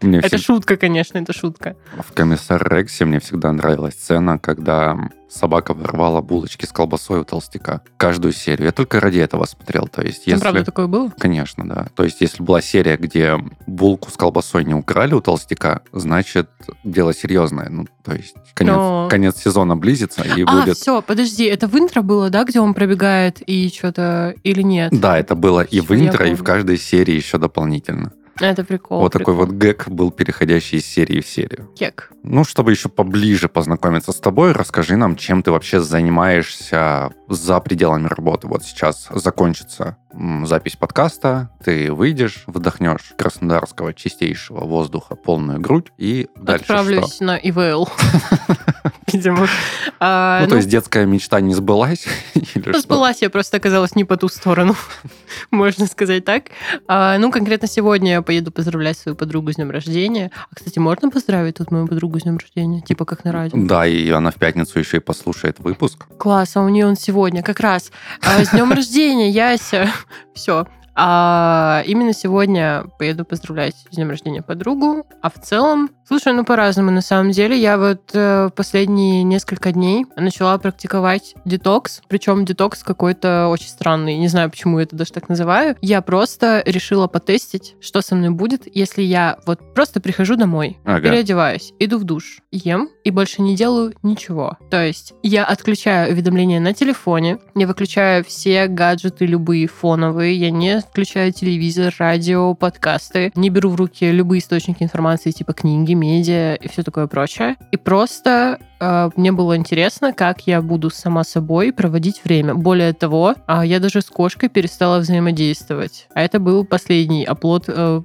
Мне 0.00 0.18
Это 0.18 0.36
всег- 0.36 0.44
шутка, 0.44 0.76
конечно, 0.76 1.18
это 1.18 1.32
шутка. 1.32 1.76
В 1.98 2.12
«Комиссар 2.12 2.62
Рексе» 2.72 3.04
мне 3.04 3.18
всегда 3.18 3.52
нравилась 3.52 3.94
сцена, 3.94 4.38
когда 4.38 4.96
собака 5.28 5.74
ворвала 5.74 6.20
булочки 6.20 6.64
с 6.64 6.72
колбасой 6.72 7.20
у 7.20 7.24
толстяка. 7.24 7.82
Каждую 7.96 8.32
серию. 8.32 8.66
Я 8.66 8.72
только 8.72 9.00
ради 9.00 9.18
этого 9.18 9.44
смотрел. 9.44 9.88
То 9.88 10.02
есть, 10.02 10.24
Там 10.24 10.32
если... 10.34 10.42
правда 10.42 10.64
такое 10.64 10.86
было? 10.86 11.12
Конечно, 11.18 11.68
да. 11.68 11.88
То 11.94 12.04
есть, 12.04 12.20
если 12.20 12.42
была 12.42 12.60
серия, 12.62 12.96
где 12.96 13.38
булку 13.66 14.10
с 14.10 14.16
колбасой 14.16 14.64
не 14.64 14.74
украли 14.74 15.14
у 15.14 15.20
толстяка, 15.20 15.82
значит, 15.92 16.48
дело 16.84 17.12
серьезное. 17.12 17.68
Ну, 17.68 17.86
то 18.04 18.14
есть, 18.14 18.36
конец, 18.54 18.74
Но- 18.74 19.08
конец 19.10 19.36
сезона 19.36 19.76
близится, 19.76 20.22
и 20.22 20.44
а, 20.44 20.60
будет... 20.60 20.76
все, 20.76 21.02
подожди, 21.02 21.44
это 21.44 21.66
в 21.66 21.76
интро 21.76 22.02
было, 22.02 22.30
да, 22.30 22.44
где 22.44 22.60
он 22.60 22.72
пробегает 22.72 23.42
и 23.42 23.68
что-то 23.68 24.34
или 24.44 24.62
нет? 24.62 24.92
Да, 24.98 25.18
это 25.18 25.34
было 25.34 25.60
и 25.60 25.80
в 25.80 25.90
интро, 25.92 26.26
и 26.28 26.34
в 26.34 26.42
каждой 26.42 26.78
серии 26.78 27.14
еще 27.14 27.38
дополнительно. 27.38 28.12
Это 28.40 28.64
прикол. 28.64 29.00
вот 29.00 29.12
такой 29.12 29.34
прикол. 29.34 29.46
вот 29.46 29.54
гэг 29.54 29.88
был, 29.88 30.10
переходящий 30.10 30.78
из 30.78 30.86
серии 30.86 31.20
в 31.20 31.26
серию. 31.26 31.70
кек. 31.76 32.10
Ну, 32.22 32.44
чтобы 32.44 32.70
еще 32.72 32.88
поближе 32.88 33.48
познакомиться 33.48 34.12
с 34.12 34.16
тобой, 34.16 34.52
расскажи 34.52 34.96
нам, 34.96 35.16
чем 35.16 35.42
ты 35.42 35.50
вообще 35.50 35.80
занимаешься 35.80 37.10
за 37.28 37.60
пределами 37.60 38.06
работы. 38.06 38.46
Вот 38.48 38.64
сейчас 38.64 39.08
закончится 39.10 39.96
запись 40.44 40.76
подкаста, 40.76 41.50
ты 41.64 41.92
выйдешь, 41.92 42.44
вдохнешь 42.46 43.12
краснодарского 43.16 43.94
чистейшего 43.94 44.64
воздуха 44.64 45.14
полную 45.14 45.60
грудь 45.60 45.92
и 45.96 46.28
дальше 46.36 46.64
Отправлюсь 46.64 47.14
что? 47.14 47.24
на 47.24 47.36
ИВЛ. 47.36 47.88
Видимо. 49.12 49.46
А, 50.00 50.42
Ну, 50.42 50.46
то 50.46 50.50
ну, 50.50 50.56
есть 50.58 50.68
детская 50.68 51.06
мечта 51.06 51.40
не 51.40 51.54
сбылась? 51.54 52.06
Или 52.34 52.70
что? 52.70 52.80
Сбылась, 52.80 53.20
я 53.20 53.30
просто 53.30 53.56
оказалась 53.56 53.96
не 53.96 54.04
по 54.04 54.16
ту 54.16 54.28
сторону, 54.28 54.76
можно 55.50 55.86
сказать 55.86 56.24
так. 56.24 56.44
А, 56.86 57.18
ну, 57.18 57.32
конкретно 57.32 57.66
сегодня 57.66 58.12
я 58.12 58.22
поеду 58.22 58.52
поздравлять 58.52 58.96
свою 58.96 59.16
подругу 59.16 59.52
с 59.52 59.56
днем 59.56 59.72
рождения. 59.72 60.30
А, 60.50 60.54
кстати, 60.54 60.78
можно 60.78 61.10
поздравить 61.10 61.56
тут 61.56 61.72
мою 61.72 61.88
подругу 61.88 62.20
с 62.20 62.22
днем 62.22 62.38
рождения? 62.38 62.80
Типа 62.80 63.04
как 63.04 63.24
на 63.24 63.32
радио. 63.32 63.58
Да, 63.60 63.86
и 63.88 64.08
она 64.10 64.30
в 64.30 64.36
пятницу 64.36 64.78
еще 64.78 64.98
и 64.98 65.00
послушает 65.00 65.58
выпуск. 65.58 66.06
Класс, 66.16 66.56
а 66.56 66.60
у 66.60 66.68
нее 66.68 66.86
он 66.86 66.96
сегодня 66.96 67.42
как 67.42 67.58
раз. 67.58 67.90
А, 68.22 68.44
с 68.44 68.50
днем 68.50 68.70
рождения, 68.70 69.30
Яся. 69.30 69.90
Все. 70.32 70.64
А 71.00 71.84
именно 71.86 72.12
сегодня 72.12 72.84
поеду 72.98 73.24
поздравлять 73.24 73.76
с 73.88 73.94
днем 73.94 74.10
рождения 74.10 74.42
подругу, 74.42 75.06
а 75.22 75.30
в 75.30 75.40
целом 75.40 75.90
Слушай, 76.08 76.32
ну 76.32 76.42
по-разному 76.42 76.90
на 76.90 77.02
самом 77.02 77.32
деле. 77.32 77.60
Я 77.60 77.76
вот 77.76 78.00
э, 78.14 78.48
последние 78.56 79.22
несколько 79.24 79.72
дней 79.72 80.06
начала 80.16 80.56
практиковать 80.56 81.34
детокс, 81.44 82.00
причем 82.08 82.46
детокс 82.46 82.82
какой-то 82.82 83.48
очень 83.48 83.68
странный. 83.68 84.16
Не 84.16 84.28
знаю, 84.28 84.48
почему 84.48 84.78
я 84.78 84.84
это 84.84 84.96
даже 84.96 85.12
так 85.12 85.28
называю. 85.28 85.76
Я 85.82 86.00
просто 86.00 86.62
решила 86.64 87.08
потестить, 87.08 87.76
что 87.82 88.00
со 88.00 88.14
мной 88.14 88.30
будет, 88.30 88.62
если 88.74 89.02
я 89.02 89.36
вот 89.44 89.74
просто 89.74 90.00
прихожу 90.00 90.36
домой, 90.36 90.78
Ага. 90.86 91.10
переодеваюсь, 91.10 91.74
иду 91.78 91.98
в 91.98 92.04
душ, 92.04 92.40
ем 92.50 92.88
и 93.04 93.10
больше 93.10 93.42
не 93.42 93.54
делаю 93.54 93.92
ничего. 94.02 94.56
То 94.70 94.82
есть 94.82 95.12
я 95.22 95.44
отключаю 95.44 96.10
уведомления 96.14 96.58
на 96.58 96.72
телефоне, 96.72 97.36
я 97.54 97.66
выключаю 97.66 98.24
все 98.24 98.66
гаджеты 98.66 99.26
любые 99.26 99.66
фоновые, 99.66 100.34
я 100.36 100.50
не 100.50 100.80
включаю 100.80 101.34
телевизор, 101.34 101.94
радио, 101.98 102.54
подкасты, 102.54 103.30
не 103.34 103.50
беру 103.50 103.68
в 103.68 103.74
руки 103.76 104.10
любые 104.10 104.40
источники 104.40 104.82
информации 104.82 105.32
типа 105.32 105.52
книги, 105.52 105.97
медиа 105.98 106.54
и 106.54 106.68
все 106.68 106.82
такое 106.82 107.06
прочее. 107.06 107.56
И 107.72 107.76
просто 107.76 108.58
э, 108.80 109.10
мне 109.16 109.32
было 109.32 109.56
интересно, 109.56 110.12
как 110.12 110.46
я 110.46 110.62
буду 110.62 110.90
сама 110.90 111.24
собой 111.24 111.72
проводить 111.72 112.22
время. 112.24 112.54
Более 112.54 112.92
того, 112.92 113.34
а, 113.46 113.64
я 113.64 113.80
даже 113.80 114.00
с 114.00 114.06
кошкой 114.06 114.48
перестала 114.48 114.98
взаимодействовать. 114.98 116.08
А 116.14 116.22
это 116.22 116.38
был 116.38 116.64
последний 116.64 117.24
оплот 117.24 117.64
э, 117.68 118.02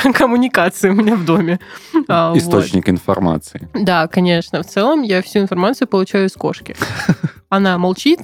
коммуникации 0.14 0.90
у 0.90 0.94
меня 0.94 1.16
в 1.16 1.24
доме. 1.24 1.58
А, 2.08 2.30
вот. 2.30 2.38
Источник 2.38 2.88
информации. 2.88 3.68
Да, 3.74 4.06
конечно. 4.08 4.62
В 4.62 4.66
целом 4.66 5.02
я 5.02 5.22
всю 5.22 5.40
информацию 5.40 5.88
получаю 5.88 6.26
из 6.26 6.32
кошки. 6.32 6.76
Она 7.48 7.78
молчит, 7.78 8.20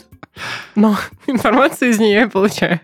но 0.75 0.97
информацию 1.26 1.90
из 1.90 1.99
нее 1.99 2.21
я 2.21 2.28
получаю. 2.28 2.81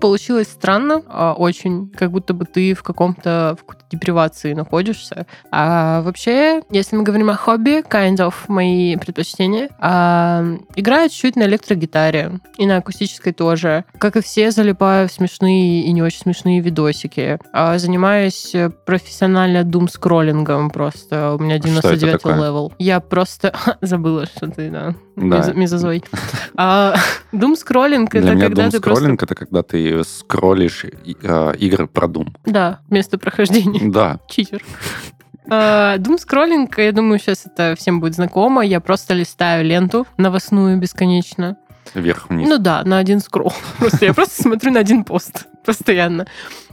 Получилось 0.00 0.48
странно, 0.48 1.02
а, 1.06 1.32
очень, 1.34 1.88
как 1.90 2.10
будто 2.10 2.34
бы 2.34 2.44
ты 2.44 2.74
в 2.74 2.82
каком-то 2.82 3.56
в 3.60 3.64
депривации 3.92 4.54
находишься. 4.54 5.26
А 5.50 6.00
вообще, 6.02 6.62
если 6.70 6.96
мы 6.96 7.02
говорим 7.04 7.30
о 7.30 7.34
хобби, 7.36 7.82
kind 7.88 8.16
of 8.16 8.34
мои 8.48 8.96
предпочтения, 8.96 9.68
а, 9.78 10.44
играю 10.74 11.08
чуть-чуть 11.10 11.36
на 11.36 11.44
электрогитаре 11.44 12.40
и 12.58 12.66
на 12.66 12.78
акустической 12.78 13.32
тоже. 13.32 13.84
Как 13.98 14.16
и 14.16 14.22
все, 14.22 14.50
залипаю 14.50 15.08
в 15.08 15.12
смешные 15.12 15.82
и 15.82 15.92
не 15.92 16.02
очень 16.02 16.20
смешные 16.20 16.60
видосики. 16.60 17.38
А, 17.52 17.78
занимаюсь 17.78 18.54
профессионально 18.86 19.64
дум-скроллингом 19.64 20.70
просто. 20.70 21.34
У 21.34 21.38
меня 21.42 21.58
Что 21.58 21.68
это 21.68 21.96
99 21.96 22.12
такое? 22.22 22.36
level. 22.36 22.72
Я 22.78 23.00
просто 23.00 23.54
забыла, 23.80 24.26
что 24.26 24.48
ты, 24.48 24.70
да, 24.70 24.94
Да. 25.16 25.38
Мезо- 25.38 25.54
мезозой. 25.54 26.04
А, 26.54 26.94
Дум-скроллинг 27.32 28.14
это 28.14 28.36
когда 28.38 28.70
ты 28.70 28.80
просто... 28.80 29.10
это 29.10 29.34
когда 29.34 29.62
ты 29.62 30.04
скроллишь 30.04 30.84
э, 30.84 31.54
игры 31.58 31.86
про 31.86 32.06
Doom. 32.06 32.34
Да, 32.44 32.80
вместо 32.88 33.16
прохождения. 33.18 33.81
Да, 33.90 34.18
Читер. 34.28 34.62
Дум-скроллинг, 35.98 36.78
я 36.78 36.92
думаю, 36.92 37.18
сейчас 37.18 37.46
это 37.46 37.74
всем 37.76 38.00
будет 38.00 38.14
знакомо. 38.14 38.64
Я 38.64 38.80
просто 38.80 39.12
листаю 39.14 39.64
ленту 39.64 40.06
новостную 40.16 40.78
бесконечно. 40.78 41.56
вверх-вниз. 41.94 42.48
Ну 42.48 42.58
да, 42.58 42.82
на 42.84 42.98
один 42.98 43.20
скролл. 43.20 43.52
Просто 43.78 44.06
я 44.06 44.14
просто 44.14 44.42
смотрю 44.42 44.72
на 44.72 44.80
один 44.80 45.04
пост 45.04 45.46
постоянно. 45.64 46.26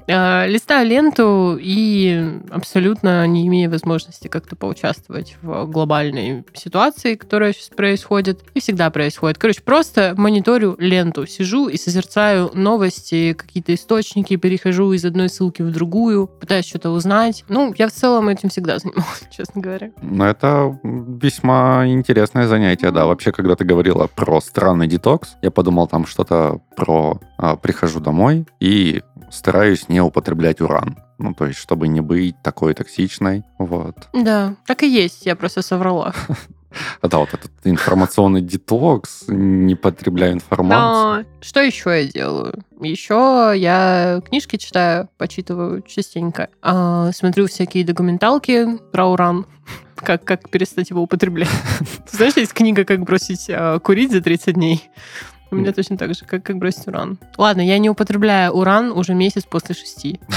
А, 0.10 0.48
Листаю 0.48 0.88
ленту 0.88 1.58
и 1.62 2.40
абсолютно 2.50 3.26
не 3.28 3.48
имея 3.48 3.70
возможности 3.70 4.28
как-то 4.28 4.56
поучаствовать 4.56 5.38
в 5.42 5.66
глобальной 5.66 6.44
ситуации, 6.54 7.16
которая 7.16 7.54
сейчас 7.54 7.70
происходит. 7.70 8.44
И 8.54 8.60
всегда 8.60 8.90
происходит. 8.90 9.38
Короче, 9.38 9.62
просто 9.62 10.16
мониторю 10.18 10.76
ленту, 10.80 11.28
сижу 11.28 11.68
и 11.68 11.78
созерцаю 11.78 12.52
новости, 12.54 13.34
какие-то 13.34 13.74
источники, 13.76 14.36
перехожу 14.36 14.92
из 14.94 15.06
одной 15.06 15.30
ссылки 15.30 15.62
в 15.62 15.72
другую, 15.72 16.28
пытаюсь 16.28 16.66
что-то 16.66 16.90
узнать. 16.90 17.46
Ну, 17.48 17.74
я 17.78 17.88
в 17.88 17.92
целом 17.92 18.30
этим 18.30 18.50
всегда 18.50 18.80
занималась, 18.80 19.24
честно 19.32 19.62
говоря. 19.62 19.92
Ну, 20.02 20.24
это 20.24 20.80
весьма 20.84 21.86
интересное 21.88 22.48
занятие, 22.48 22.92
да. 22.92 23.06
Вообще, 23.06 23.32
когда 23.32 23.56
ты 23.56 23.64
говорила 23.64 24.08
про 24.08 24.42
странный 24.42 24.88
детокс, 24.88 25.36
я 25.42 25.52
подумал 25.52 25.88
там 25.88 26.06
что-то 26.06 26.62
про 26.76 27.20
прихожу 27.62 28.00
домой 28.00 28.46
и 28.60 29.02
стараюсь 29.32 29.90
не 29.90 30.02
употреблять 30.02 30.62
уран. 30.62 30.98
Ну, 31.18 31.34
то 31.34 31.46
есть, 31.46 31.60
чтобы 31.60 31.88
не 31.88 32.02
быть 32.02 32.42
такой 32.42 32.74
токсичной. 32.74 33.44
Вот. 33.58 34.08
Да, 34.14 34.56
так 34.66 34.84
и 34.84 34.90
есть, 34.90 35.26
я 35.26 35.36
просто 35.36 35.62
соврала. 35.62 36.14
А 37.02 37.08
да, 37.10 37.18
вот 37.18 37.34
этот 37.34 37.52
информационный 37.66 38.42
детокс, 38.42 39.26
не 39.28 39.76
потребляю 39.76 40.34
информацию. 40.34 41.26
Но 41.26 41.42
что 41.42 41.60
еще 41.62 41.90
я 41.90 42.08
делаю? 42.08 42.64
Еще 42.80 43.54
я 43.56 44.22
книжки 44.28 44.56
читаю, 44.56 45.10
почитываю 45.18 45.82
частенько. 45.82 46.50
А, 46.62 47.12
смотрю 47.12 47.48
всякие 47.48 47.84
документалки 47.84 48.78
про 48.92 49.08
уран. 49.08 49.46
Как, 49.96 50.24
как 50.24 50.50
перестать 50.50 50.92
его 50.92 51.02
употреблять. 51.02 51.50
Знаешь, 52.10 52.38
есть 52.38 52.54
книга 52.54 52.86
«Как 52.86 53.02
бросить 53.02 53.48
а, 53.50 53.80
курить 53.80 54.14
за 54.14 54.22
30 54.22 54.56
дней». 54.56 54.90
У 55.52 55.56
меня 55.56 55.74
точно 55.74 55.98
так 55.98 56.14
же, 56.14 56.26
как, 56.26 56.44
как 56.44 56.58
бросить 56.58 56.88
уран. 56.88 57.18
Ладно, 57.38 57.62
я 57.62 57.80
не 57.80 57.90
употребляю 57.90 58.52
уран 58.54 58.92
уже 58.92 59.14
месяц 59.14 59.44
после 59.46 59.76
шести. 59.76 60.20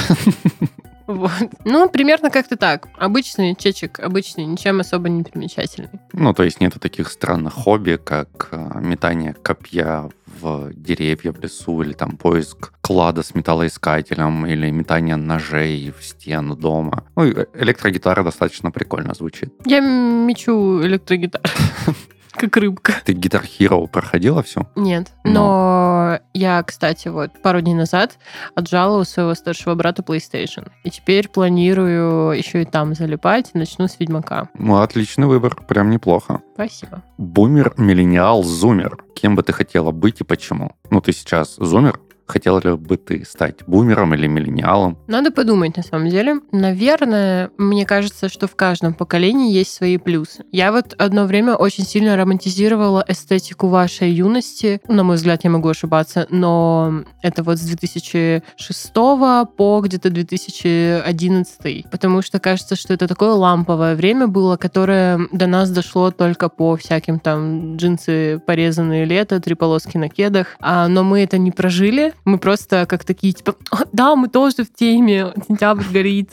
Вот. 1.06 1.30
Ну, 1.64 1.88
примерно 1.88 2.30
как-то 2.30 2.56
так. 2.56 2.88
Обычный 2.96 3.54
чечек, 3.54 4.00
обычный, 4.00 4.44
ничем 4.44 4.80
особо 4.80 5.08
не 5.08 5.22
примечательный. 5.22 5.90
Ну, 6.12 6.32
то 6.32 6.42
есть 6.42 6.60
нету 6.60 6.78
таких 6.78 7.08
странных 7.10 7.54
хобби, 7.54 7.98
как 8.02 8.48
а, 8.52 8.78
метание 8.80 9.34
копья 9.34 10.08
в 10.40 10.72
деревья 10.72 11.32
в 11.32 11.40
лесу, 11.40 11.82
или 11.82 11.92
там 11.92 12.16
поиск 12.16 12.72
клада 12.80 13.22
с 13.22 13.34
металлоискателем, 13.34 14.46
или 14.46 14.70
метание 14.70 15.16
ножей 15.16 15.92
в 15.98 16.04
стену 16.04 16.56
дома. 16.56 17.04
Ну, 17.16 17.24
и 17.24 17.46
электрогитара 17.54 18.22
достаточно 18.22 18.70
прикольно 18.70 19.14
звучит. 19.14 19.52
Я 19.66 19.80
мечу 19.80 20.82
электрогитару, 20.82 21.44
как 22.32 22.56
рыбка. 22.56 22.94
Ты 23.04 23.12
Guitar 23.12 23.44
Hero 23.44 23.86
проходила 23.86 24.42
все? 24.42 24.66
Нет. 24.76 25.08
Но. 25.24 25.32
Но 25.32 26.18
я, 26.34 26.62
кстати, 26.62 27.08
вот 27.08 27.30
пару 27.42 27.60
дней 27.60 27.74
назад 27.74 28.18
отжала 28.54 29.00
у 29.00 29.04
своего 29.04 29.34
старшего 29.34 29.74
брата 29.74 30.02
PlayStation. 30.02 30.70
И 30.84 30.90
теперь 30.90 31.28
планирую 31.28 32.36
еще 32.36 32.62
и 32.62 32.64
там 32.64 32.94
залипать. 32.94 33.50
Начну 33.54 33.88
с 33.88 33.98
Ведьмака. 33.98 34.48
Ну, 34.54 34.80
отличный 34.80 35.26
выбор, 35.26 35.56
прям 35.68 35.90
неплохо. 35.90 36.42
Спасибо. 36.54 37.02
Бумер, 37.18 37.74
миллениал, 37.76 38.42
зумер. 38.42 38.96
Кем 39.14 39.36
бы 39.36 39.42
ты 39.42 39.52
хотела 39.52 39.90
быть 39.90 40.20
и 40.20 40.24
почему? 40.24 40.72
Ну, 40.90 41.00
ты 41.00 41.12
сейчас 41.12 41.56
зумер. 41.56 42.00
Хотела 42.32 42.60
ли 42.60 42.76
бы 42.76 42.96
ты 42.96 43.26
стать 43.26 43.56
бумером 43.66 44.14
или 44.14 44.26
миллениалом? 44.26 44.96
Надо 45.06 45.30
подумать, 45.30 45.76
на 45.76 45.82
самом 45.82 46.08
деле. 46.08 46.40
Наверное, 46.50 47.50
мне 47.58 47.84
кажется, 47.84 48.30
что 48.30 48.46
в 48.46 48.56
каждом 48.56 48.94
поколении 48.94 49.52
есть 49.52 49.74
свои 49.74 49.98
плюсы. 49.98 50.42
Я 50.50 50.72
вот 50.72 50.94
одно 50.96 51.26
время 51.26 51.56
очень 51.56 51.84
сильно 51.84 52.16
романтизировала 52.16 53.04
эстетику 53.06 53.68
вашей 53.68 54.10
юности. 54.10 54.80
На 54.88 55.02
мой 55.02 55.16
взгляд, 55.16 55.44
я 55.44 55.50
могу 55.50 55.68
ошибаться, 55.68 56.26
но 56.30 57.04
это 57.20 57.42
вот 57.42 57.58
с 57.58 57.66
2006 57.66 58.92
по 58.94 59.82
где-то 59.84 60.08
2011. 60.08 61.90
Потому 61.90 62.22
что 62.22 62.40
кажется, 62.40 62.76
что 62.76 62.94
это 62.94 63.08
такое 63.08 63.32
ламповое 63.32 63.94
время 63.94 64.26
было, 64.26 64.56
которое 64.56 65.20
до 65.32 65.46
нас 65.46 65.70
дошло 65.70 66.10
только 66.10 66.48
по 66.48 66.78
всяким 66.78 67.20
там 67.20 67.76
джинсы 67.76 68.40
порезанные 68.46 69.04
лето, 69.04 69.38
три 69.38 69.54
полоски 69.54 69.98
на 69.98 70.08
кедах. 70.08 70.56
А, 70.60 70.88
но 70.88 71.04
мы 71.04 71.20
это 71.20 71.36
не 71.36 71.50
прожили. 71.50 72.14
Мы 72.24 72.38
просто 72.38 72.86
как 72.86 73.04
такие, 73.04 73.32
типа, 73.32 73.56
«О, 73.70 73.78
да, 73.92 74.14
мы 74.14 74.28
тоже 74.28 74.64
в 74.64 74.72
теме, 74.72 75.32
сентябрь 75.48 75.84
горит. 75.92 76.32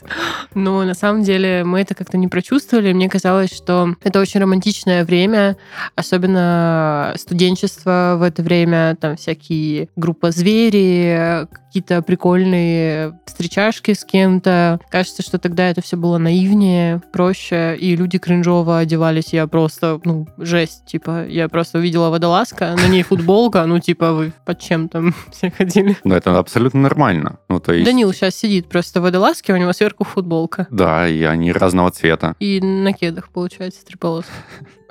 Но 0.54 0.84
на 0.84 0.94
самом 0.94 1.24
деле 1.24 1.64
мы 1.64 1.82
это 1.82 1.96
как-то 1.96 2.18
не 2.18 2.28
прочувствовали. 2.28 2.94
Мне 2.94 3.10
казалось, 3.10 3.56
что 3.56 3.96
это 4.04 4.20
очень 4.20 4.40
романтичное 4.40 5.04
время, 5.04 5.58
особенно 5.96 7.14
студенчество 7.18 8.16
в 8.20 8.24
это 8.24 8.44
время, 8.44 8.96
там 9.00 9.16
всякие 9.18 9.90
группа 9.96 10.32
звери, 10.32 11.48
какие-то 11.70 12.02
прикольные 12.02 13.20
встречашки 13.26 13.94
с 13.94 14.04
кем-то. 14.04 14.80
Кажется, 14.90 15.22
что 15.22 15.38
тогда 15.38 15.70
это 15.70 15.82
все 15.82 15.98
было 15.98 16.18
наивнее, 16.18 17.00
проще, 17.14 17.78
и 17.80 17.96
люди 17.96 18.18
кринжово 18.18 18.80
одевались. 18.80 19.34
Я 19.34 19.46
просто, 19.46 20.02
ну, 20.04 20.28
жесть, 20.38 20.86
типа, 20.88 21.28
я 21.28 21.48
просто 21.48 21.78
увидела 21.78 22.10
водолазка, 22.10 22.76
на 22.76 22.88
ней 22.88 23.04
футболка, 23.04 23.66
ну, 23.68 23.80
типа, 23.80 24.14
вы 24.14 24.34
под 24.46 24.60
чем 24.60 24.90
там 24.90 25.14
все 25.32 25.52
ходили? 25.52 25.96
Ну, 26.04 26.16
это 26.16 26.38
абсолютно 26.40 26.82
нормально. 26.82 27.38
Ну, 27.50 27.60
то 27.60 27.72
есть... 27.72 27.86
Данил 27.86 28.12
сейчас 28.14 28.36
сидит 28.36 28.68
просто 28.68 29.00
в 29.00 29.04
водолазке, 29.04 29.54
у 29.54 29.58
него 29.58 29.72
сверху 29.72 30.04
футболка. 30.04 30.66
Да, 30.72 31.08
и 31.08 31.22
они 31.22 31.52
разного 31.52 31.92
цвета. 31.92 32.36
И 32.40 32.60
на 32.62 32.94
кедах, 32.94 33.30
получается, 33.30 33.86
три 33.86 33.96
полоски. 33.96 34.32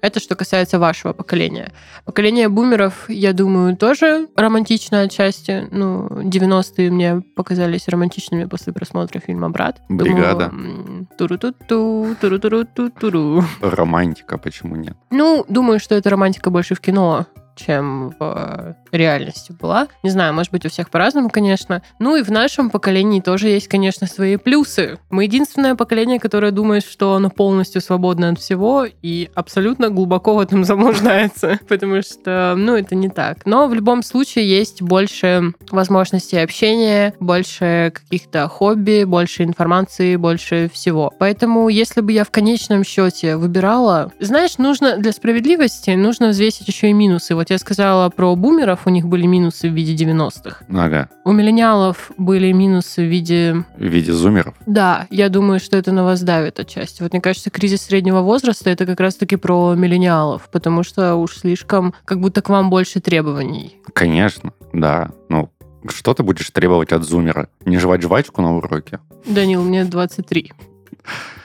Это 0.00 0.20
что 0.20 0.34
касается 0.36 0.78
вашего 0.78 1.12
поколения. 1.12 1.72
Поколение 2.04 2.48
бумеров, 2.48 3.08
я 3.08 3.32
думаю, 3.32 3.76
тоже 3.76 4.28
романтично 4.36 5.00
отчасти. 5.00 5.66
Ну, 5.70 6.06
90-е 6.08 6.90
мне 6.90 7.22
показались 7.34 7.88
романтичными 7.88 8.44
после 8.44 8.72
просмотра 8.72 9.20
фильма 9.20 9.50
«Брат». 9.50 9.80
Бригада. 9.88 10.52
Туру-ту-ту, 11.16 12.16
туру-туру-ту-туру. 12.20 13.44
Романтика, 13.60 14.38
почему 14.38 14.76
нет? 14.76 14.96
Ну, 15.10 15.44
думаю, 15.48 15.80
что 15.80 15.94
это 15.94 16.10
романтика 16.10 16.50
больше 16.50 16.74
в 16.74 16.80
кино. 16.80 17.26
Чем 17.58 18.14
в 18.18 18.76
реальности 18.92 19.52
была. 19.52 19.88
Не 20.02 20.10
знаю, 20.10 20.32
может 20.32 20.52
быть, 20.52 20.64
у 20.64 20.68
всех 20.68 20.90
по-разному, 20.90 21.28
конечно. 21.28 21.82
Ну 21.98 22.16
и 22.16 22.22
в 22.22 22.30
нашем 22.30 22.70
поколении 22.70 23.20
тоже 23.20 23.48
есть, 23.48 23.68
конечно, 23.68 24.06
свои 24.06 24.36
плюсы. 24.36 24.98
Мы 25.10 25.24
единственное 25.24 25.74
поколение, 25.74 26.20
которое 26.20 26.52
думает, 26.52 26.84
что 26.84 27.14
оно 27.14 27.30
полностью 27.30 27.80
свободно 27.80 28.30
от 28.30 28.38
всего 28.38 28.86
и 29.02 29.30
абсолютно 29.34 29.90
глубоко 29.90 30.34
в 30.34 30.40
этом 30.40 30.64
заблуждается, 30.68 31.58
потому 31.68 32.02
что, 32.02 32.54
ну, 32.56 32.76
это 32.76 32.94
не 32.94 33.08
так. 33.08 33.44
Но 33.44 33.66
в 33.66 33.74
любом 33.74 34.02
случае 34.02 34.48
есть 34.48 34.82
больше 34.82 35.52
возможностей 35.70 36.38
общения, 36.38 37.14
больше 37.20 37.92
каких-то 37.94 38.48
хобби, 38.48 39.04
больше 39.04 39.42
информации, 39.42 40.16
больше 40.16 40.70
всего. 40.72 41.12
Поэтому, 41.18 41.68
если 41.68 42.00
бы 42.00 42.12
я 42.12 42.24
в 42.24 42.30
конечном 42.30 42.84
счете 42.84 43.36
выбирала, 43.36 44.12
знаешь, 44.20 44.58
нужно 44.58 44.96
для 44.96 45.12
справедливости, 45.12 45.90
нужно 45.90 46.28
взвесить 46.28 46.68
еще 46.68 46.90
и 46.90 46.92
минусы. 46.92 47.34
Вот 47.34 47.47
я 47.50 47.58
сказала 47.58 48.08
про 48.10 48.34
бумеров, 48.36 48.86
у 48.86 48.90
них 48.90 49.06
были 49.06 49.26
минусы 49.26 49.68
в 49.68 49.72
виде 49.72 50.04
90-х. 50.04 50.64
Ага. 50.68 51.08
У 51.24 51.32
миллениалов 51.32 52.10
были 52.16 52.52
минусы 52.52 53.02
в 53.02 53.06
виде... 53.08 53.64
В 53.76 53.84
виде 53.84 54.12
зумеров. 54.12 54.54
Да, 54.66 55.06
я 55.10 55.28
думаю, 55.28 55.60
что 55.60 55.76
это 55.76 55.92
на 55.92 56.04
вас 56.04 56.22
давит 56.22 56.60
отчасти. 56.60 57.02
Вот 57.02 57.12
мне 57.12 57.20
кажется, 57.20 57.50
кризис 57.50 57.82
среднего 57.82 58.20
возраста 58.20 58.70
это 58.70 58.86
как 58.86 59.00
раз-таки 59.00 59.36
про 59.36 59.74
миллениалов, 59.74 60.48
потому 60.50 60.82
что 60.82 61.14
уж 61.16 61.36
слишком 61.36 61.94
как 62.04 62.20
будто 62.20 62.42
к 62.42 62.48
вам 62.48 62.70
больше 62.70 63.00
требований. 63.00 63.76
Конечно, 63.92 64.52
да. 64.72 65.10
Ну, 65.28 65.50
что 65.88 66.14
ты 66.14 66.22
будешь 66.22 66.50
требовать 66.50 66.92
от 66.92 67.04
зумера? 67.04 67.48
Не 67.64 67.78
жевать 67.78 68.02
жвачку 68.02 68.42
на 68.42 68.56
уроке? 68.56 69.00
Данил, 69.26 69.62
мне 69.62 69.84
23. 69.84 70.52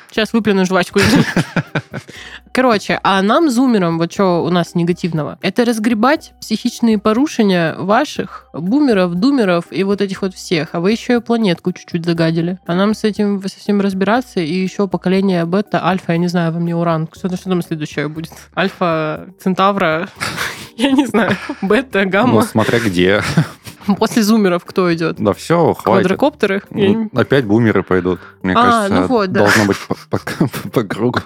Сейчас 0.10 0.32
выплюну 0.34 0.66
жвачку. 0.66 1.00
Короче, 2.54 3.00
а 3.02 3.20
нам, 3.24 3.50
зумерам, 3.50 3.98
вот 3.98 4.14
что 4.14 4.44
у 4.46 4.50
нас 4.52 4.76
негативного, 4.76 5.40
это 5.42 5.66
разгребать 5.66 6.34
психичные 6.40 7.00
порушения 7.00 7.74
ваших 7.76 8.46
бумеров, 8.54 9.16
думеров 9.16 9.66
и 9.72 9.84
вот 9.84 10.02
этих 10.02 10.22
вот 10.22 10.36
всех. 10.36 10.70
А 10.76 10.80
вы 10.80 10.92
еще 10.92 11.16
и 11.16 11.20
планетку 11.20 11.72
чуть-чуть 11.72 12.06
загадили. 12.06 12.60
А 12.68 12.76
нам 12.76 12.94
с 12.94 13.04
этим 13.06 13.42
совсем 13.42 13.82
разбираться, 13.82 14.40
и 14.40 14.54
еще 14.54 14.88
поколение 14.88 15.46
бета, 15.46 15.84
альфа, 15.84 16.12
я 16.12 16.20
не 16.20 16.28
знаю, 16.28 16.52
во 16.54 16.60
мне 16.60 16.76
уран. 16.76 17.10
Что, 17.12 17.36
что 17.36 17.50
там 17.50 17.64
следующее 17.64 18.08
будет? 18.08 18.32
Альфа, 18.56 19.30
центавра, 19.42 20.08
я 20.78 20.92
не 20.92 21.08
знаю, 21.08 21.36
бета, 21.64 22.06
гамма. 22.06 22.34
Ну, 22.34 22.42
смотря 22.44 22.80
где. 22.80 23.24
После 23.98 24.22
зумеров 24.22 24.64
кто 24.64 24.94
идет? 24.94 25.18
Да 25.18 25.34
все, 25.34 25.74
хватит. 25.74 25.84
Квадрокоптеры? 25.84 26.62
Ну, 26.70 27.10
опять 27.16 27.46
бумеры 27.46 27.82
пойдут. 27.82 28.20
Мне 28.44 28.54
А, 28.54 28.62
кажется, 28.62 28.94
ну 29.02 29.08
вот, 29.08 29.32
да. 29.32 29.40
должно 29.40 29.66
быть 29.66 29.78
по, 29.88 29.96
по- 30.20 30.48
по 30.72 30.84
кругу. 30.84 31.20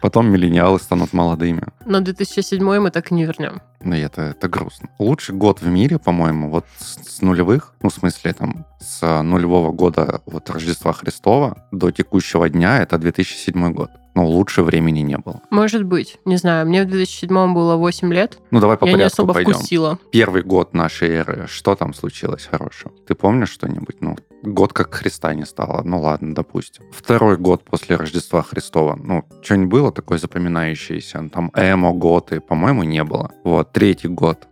Потом 0.00 0.30
миллениалы 0.30 0.78
станут 0.78 1.12
молодыми. 1.12 1.62
Но 1.86 2.00
2007 2.00 2.62
мы 2.62 2.90
так 2.90 3.10
и 3.10 3.14
не 3.14 3.24
вернем. 3.24 3.60
Ну, 3.80 3.94
это, 3.94 4.22
это 4.22 4.48
грустно. 4.48 4.88
Лучший 4.98 5.34
год 5.34 5.60
в 5.60 5.66
мире, 5.68 5.98
по-моему, 5.98 6.50
вот 6.50 6.66
с, 6.78 7.16
с 7.16 7.22
нулевых, 7.22 7.74
ну, 7.82 7.90
в 7.90 7.94
смысле, 7.94 8.32
там, 8.32 8.66
с 8.80 9.22
нулевого 9.22 9.72
года 9.72 10.20
вот 10.26 10.50
Рождества 10.50 10.92
Христова 10.92 11.64
до 11.72 11.90
текущего 11.90 12.48
дня, 12.48 12.82
это 12.82 12.98
2007 12.98 13.72
год. 13.72 13.90
Ну, 14.18 14.26
лучше 14.26 14.64
времени 14.64 14.98
не 14.98 15.16
было. 15.16 15.40
Может 15.50 15.84
быть, 15.84 16.18
не 16.24 16.38
знаю. 16.38 16.66
Мне 16.66 16.82
в 16.82 16.88
2007 16.88 17.54
было 17.54 17.76
8 17.76 18.12
лет. 18.12 18.40
Ну, 18.50 18.58
давай 18.58 18.76
по 18.76 18.84
я 18.84 18.90
не 18.90 18.96
порядку 18.96 19.14
особо 19.14 19.34
пойдем. 19.34 19.52
вкусила. 19.52 19.98
Первый 20.10 20.42
год 20.42 20.74
нашей 20.74 21.08
эры, 21.10 21.46
что 21.48 21.76
там 21.76 21.94
случилось 21.94 22.48
хорошего? 22.50 22.92
Ты 23.06 23.14
помнишь 23.14 23.50
что-нибудь? 23.50 24.00
Ну, 24.00 24.16
год 24.42 24.72
как 24.72 24.92
Христа 24.92 25.34
не 25.34 25.46
стало. 25.46 25.82
Ну, 25.84 26.00
ладно, 26.00 26.34
допустим. 26.34 26.82
Второй 26.90 27.36
год 27.36 27.62
после 27.62 27.94
Рождества 27.94 28.42
Христова. 28.42 28.98
Ну, 29.00 29.24
что-нибудь 29.40 29.70
было 29.70 29.92
такое 29.92 30.18
запоминающееся? 30.18 31.30
Там 31.32 31.52
эмо, 31.54 31.92
готы, 31.92 32.40
по-моему, 32.40 32.82
не 32.82 33.04
было. 33.04 33.30
Вот, 33.44 33.70
третий 33.70 34.08
год. 34.08 34.48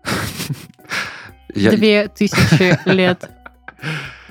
Две 1.57 2.07
тысячи 2.07 2.79
лет 2.89 3.29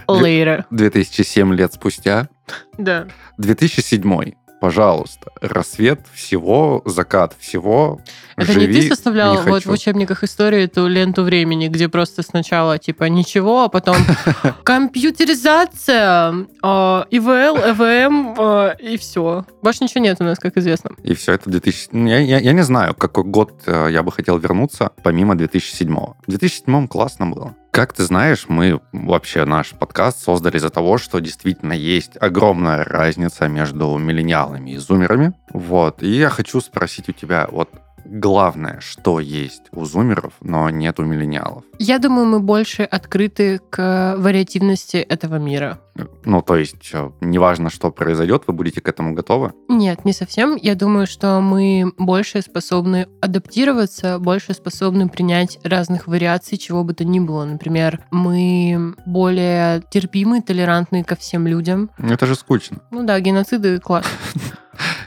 later. 0.08 0.64
2007 0.70 1.54
лет 1.56 1.74
спустя. 1.74 2.30
Да. 2.78 3.08
2007. 3.38 4.32
Пожалуйста. 4.66 5.32
Рассвет 5.42 6.00
всего, 6.16 6.82
закат 6.86 7.36
всего. 7.38 8.02
Это 8.36 8.52
Живи, 8.52 8.74
не 8.74 8.82
ты 8.82 8.88
составлял 8.88 9.36
не 9.36 9.48
вот 9.48 9.64
в 9.64 9.70
учебниках 9.70 10.24
истории 10.24 10.64
эту 10.64 10.88
ленту 10.88 11.22
времени, 11.22 11.68
где 11.68 11.88
просто 11.88 12.24
сначала 12.24 12.80
типа 12.80 13.04
ничего, 13.04 13.66
а 13.66 13.70
потом 13.70 13.98
компьютеризация, 14.64 16.48
а, 16.64 17.06
ИВЛ, 17.12 17.58
ЭВМ 17.58 18.36
а, 18.40 18.70
и 18.72 18.98
все. 18.98 19.46
Больше 19.62 19.84
ничего 19.84 20.04
нет 20.04 20.18
у 20.20 20.24
нас, 20.24 20.40
как 20.40 20.58
известно. 20.58 20.90
И 21.04 21.14
все 21.14 21.34
это 21.34 21.48
2000... 21.52 21.90
ну, 21.92 22.08
Я, 22.08 22.18
я- 22.18 22.40
я 22.40 22.52
не 22.52 22.64
знаю, 22.64 22.96
какой 22.96 23.24
год 23.24 23.54
э, 23.68 23.90
я 23.92 24.02
бы 24.02 24.12
хотел 24.12 24.40
вернуться, 24.40 24.90
помимо 25.04 25.36
2007. 25.36 25.96
В 25.96 26.16
2007 26.26 26.88
классно 26.88 27.28
было. 27.28 27.56
Как 27.76 27.92
ты 27.92 28.04
знаешь, 28.04 28.46
мы 28.48 28.80
вообще 28.94 29.44
наш 29.44 29.72
подкаст 29.72 30.24
создали 30.24 30.56
из-за 30.56 30.70
того, 30.70 30.98
что 30.98 31.20
действительно 31.20 31.74
есть 31.74 32.14
огромная 32.18 32.86
разница 32.86 33.50
между 33.50 33.98
миллениалами 33.98 34.72
и 34.72 34.78
зумерами. 34.78 35.34
Вот. 35.50 36.02
И 36.02 36.08
я 36.08 36.30
хочу 36.30 36.62
спросить 36.62 37.10
у 37.10 37.12
тебя, 37.12 37.50
вот 37.52 37.70
главное, 38.06 38.80
что 38.80 39.20
есть 39.20 39.64
у 39.72 39.86
зумеров, 39.86 40.34
но 40.42 40.70
нет 40.70 41.00
у 41.00 41.04
миллениалов. 41.04 41.64
Я 41.80 42.00
думаю, 42.00 42.26
мы 42.26 42.40
больше 42.40 42.84
открыты 42.84 43.60
к 43.70 44.16
вариативности 44.18 44.98
этого 44.98 45.36
мира. 45.36 45.80
Ну, 46.26 46.42
то 46.42 46.58
есть, 46.58 46.90
э, 46.94 47.12
неважно, 47.22 47.70
что 47.70 47.90
произойдет, 47.90 48.44
вы 48.48 48.54
будете 48.54 48.82
к 48.82 48.90
этому 48.90 49.14
готовы? 49.14 49.54
Нет, 49.70 50.04
не 50.04 50.12
совсем. 50.12 50.56
Я 50.56 50.76
думаю, 50.76 51.08
что 51.08 51.40
мы 51.40 51.94
больше 51.98 52.42
способны 52.42 53.08
адаптироваться, 53.22 54.20
больше 54.20 54.54
способны 54.54 55.08
принять 55.08 55.58
разных 55.64 56.08
вариаций, 56.08 56.58
чего 56.58 56.84
бы 56.84 56.94
то 56.94 57.06
ни 57.06 57.20
было. 57.20 57.46
Например, 57.46 58.02
мы 58.12 58.96
более 59.06 59.84
терпимы, 59.90 60.42
толерантны 60.42 61.04
ко 61.04 61.16
всем 61.16 61.48
людям. 61.48 61.90
Это 61.98 62.26
же 62.26 62.36
скучно. 62.36 62.80
Ну 62.92 63.04
да, 63.04 63.20
геноциды 63.20 63.80
класс. 63.80 64.06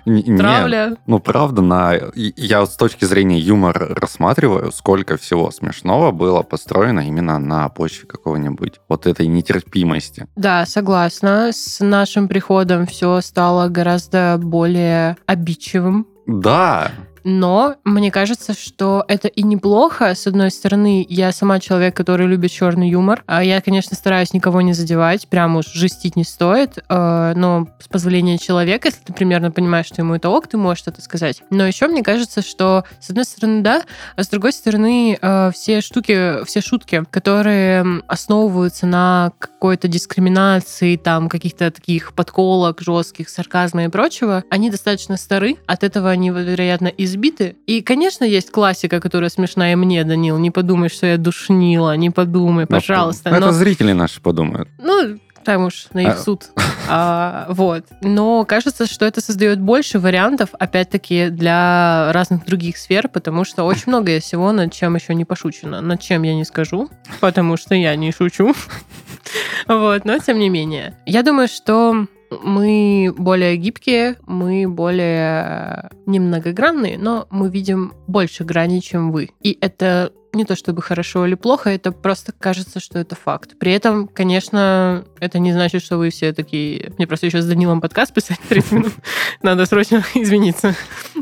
Н- 0.08 0.14
нет. 0.14 0.38
Травля. 0.38 0.96
Ну, 1.06 1.18
правда, 1.20 1.62
на... 1.62 1.92
я 2.14 2.60
вот 2.60 2.70
с 2.70 2.76
точки 2.76 3.04
зрения 3.04 3.38
юмора 3.38 3.94
рассматриваю, 3.94 4.72
сколько 4.72 5.16
всего 5.16 5.50
смешного 5.50 6.10
было 6.10 6.42
построено 6.42 7.00
именно 7.00 7.38
на 7.38 7.68
почве 7.68 8.06
какого-нибудь 8.06 8.80
вот 8.88 9.06
этой 9.06 9.26
нетерпимости. 9.26 10.26
Да, 10.36 10.64
согласна. 10.66 11.50
С 11.52 11.84
нашим 11.84 12.28
приходом 12.28 12.86
все 12.86 13.20
стало 13.20 13.68
гораздо 13.68 14.38
более 14.42 15.16
обидчивым. 15.26 16.06
Да, 16.26 16.92
Но 17.30 17.76
мне 17.84 18.10
кажется, 18.10 18.54
что 18.54 19.04
это 19.06 19.28
и 19.28 19.42
неплохо. 19.42 20.14
С 20.14 20.26
одной 20.26 20.50
стороны, 20.50 21.04
я 21.10 21.30
сама 21.30 21.60
человек, 21.60 21.94
который 21.94 22.26
любит 22.26 22.50
черный 22.50 22.88
юмор. 22.88 23.22
А 23.26 23.44
Я, 23.44 23.60
конечно, 23.60 23.94
стараюсь 23.94 24.32
никого 24.32 24.62
не 24.62 24.72
задевать, 24.72 25.28
прям 25.28 25.56
уж 25.56 25.66
жестить 25.66 26.16
не 26.16 26.24
стоит. 26.24 26.78
э, 26.88 27.32
Но 27.36 27.68
с 27.80 27.88
позволения 27.88 28.38
человека, 28.38 28.88
если 28.88 29.00
ты 29.04 29.12
примерно 29.12 29.50
понимаешь, 29.50 29.86
что 29.86 30.00
ему 30.00 30.14
это 30.14 30.30
ок, 30.30 30.46
ты 30.46 30.56
можешь 30.56 30.84
это 30.86 31.02
сказать. 31.02 31.42
Но 31.50 31.66
еще 31.66 31.86
мне 31.88 32.02
кажется, 32.02 32.40
что 32.40 32.84
с 32.98 33.10
одной 33.10 33.26
стороны, 33.26 33.60
да, 33.60 33.82
а 34.16 34.22
с 34.22 34.28
другой 34.28 34.54
стороны, 34.54 35.18
э, 35.20 35.50
все 35.52 35.82
штуки, 35.82 36.42
все 36.46 36.62
шутки, 36.62 37.04
которые 37.10 37.84
основываются 38.06 38.86
на 38.86 39.32
какой-то 39.38 39.86
дискриминации, 39.86 40.96
там, 40.96 41.28
каких-то 41.28 41.70
таких 41.70 42.14
подколок 42.14 42.80
жестких, 42.80 43.28
сарказма 43.28 43.84
и 43.84 43.88
прочего, 43.88 44.44
они 44.48 44.70
достаточно 44.70 45.18
стары, 45.18 45.56
от 45.66 45.84
этого 45.84 46.08
они, 46.08 46.30
вероятно, 46.30 46.86
избиты. 47.18 47.56
И, 47.66 47.82
конечно, 47.82 48.24
есть 48.24 48.50
классика, 48.50 49.00
которая 49.00 49.30
смешная 49.30 49.76
мне, 49.76 50.04
Данил, 50.04 50.38
не 50.38 50.50
подумай, 50.50 50.88
что 50.88 51.06
я 51.06 51.16
душнила, 51.18 51.96
не 51.96 52.10
подумай, 52.10 52.66
но 52.68 52.76
пожалуйста. 52.76 53.30
Это 53.30 53.40
Но- 53.46 53.52
зрители 53.52 53.92
наши 53.92 54.20
подумают. 54.20 54.68
ну, 54.78 55.18
там 55.44 55.64
уж 55.64 55.86
на 55.94 56.00
их 56.00 56.08
А. 56.14 56.16
суд. 56.16 56.44
А, 56.90 57.44
вот. 57.50 57.84
Но 58.00 58.46
кажется, 58.46 58.86
что 58.86 59.04
это 59.04 59.20
создает 59.20 59.60
больше 59.60 59.98
вариантов, 59.98 60.48
опять-таки, 60.58 61.28
для 61.28 62.10
разных 62.12 62.46
других 62.46 62.78
сфер, 62.78 63.08
потому 63.08 63.44
что 63.44 63.64
очень 63.64 63.84
много 63.88 64.18
всего, 64.20 64.52
над 64.52 64.72
чем 64.72 64.94
еще 64.94 65.14
не 65.14 65.26
пошучено. 65.26 65.82
Над 65.82 66.00
чем 66.00 66.22
я 66.22 66.34
не 66.34 66.44
скажу, 66.46 66.88
потому 67.20 67.58
что 67.58 67.74
я 67.74 67.94
не 67.96 68.12
шучу. 68.12 68.54
Вот, 69.66 70.06
но 70.06 70.18
тем 70.18 70.38
не 70.38 70.48
менее. 70.48 70.94
Я 71.04 71.22
думаю, 71.22 71.48
что 71.48 72.06
мы 72.42 73.14
более 73.16 73.56
гибкие, 73.56 74.16
мы 74.26 74.68
более 74.68 75.90
немногогранные, 76.06 76.98
но 76.98 77.26
мы 77.30 77.48
видим 77.48 77.92
больше 78.06 78.44
граней, 78.44 78.80
чем 78.80 79.12
вы. 79.12 79.30
И 79.42 79.56
это 79.60 80.12
не 80.38 80.44
то 80.44 80.56
чтобы 80.56 80.80
хорошо 80.82 81.26
или 81.26 81.34
плохо, 81.34 81.68
это 81.68 81.92
просто 81.92 82.32
кажется, 82.32 82.80
что 82.80 82.98
это 82.98 83.16
факт. 83.16 83.58
При 83.58 83.72
этом, 83.72 84.06
конечно, 84.06 85.04
это 85.18 85.38
не 85.38 85.52
значит, 85.52 85.82
что 85.82 85.98
вы 85.98 86.10
все 86.10 86.32
такие... 86.32 86.92
Мне 86.96 87.06
просто 87.06 87.26
еще 87.26 87.42
с 87.42 87.46
Данилом 87.46 87.80
подкаст 87.80 88.14
писать 88.14 88.38
30 88.48 88.72
минут. 88.72 88.92
Надо 89.42 89.66
срочно 89.66 90.04
извиниться. 90.14 90.74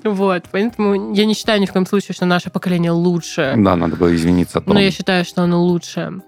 Вот. 0.04 0.44
Поэтому 0.52 1.14
я 1.14 1.24
не 1.24 1.34
считаю 1.34 1.60
ни 1.60 1.66
в 1.66 1.72
коем 1.72 1.86
случае, 1.86 2.14
что 2.14 2.26
наше 2.26 2.50
поколение 2.50 2.90
лучше. 2.90 3.54
Да, 3.56 3.74
надо 3.74 3.96
было 3.96 4.14
извиниться. 4.14 4.62
Но 4.66 4.78
я 4.78 4.90
считаю, 4.90 5.24
что 5.24 5.42
оно 5.42 5.62
лучше. 5.62 6.20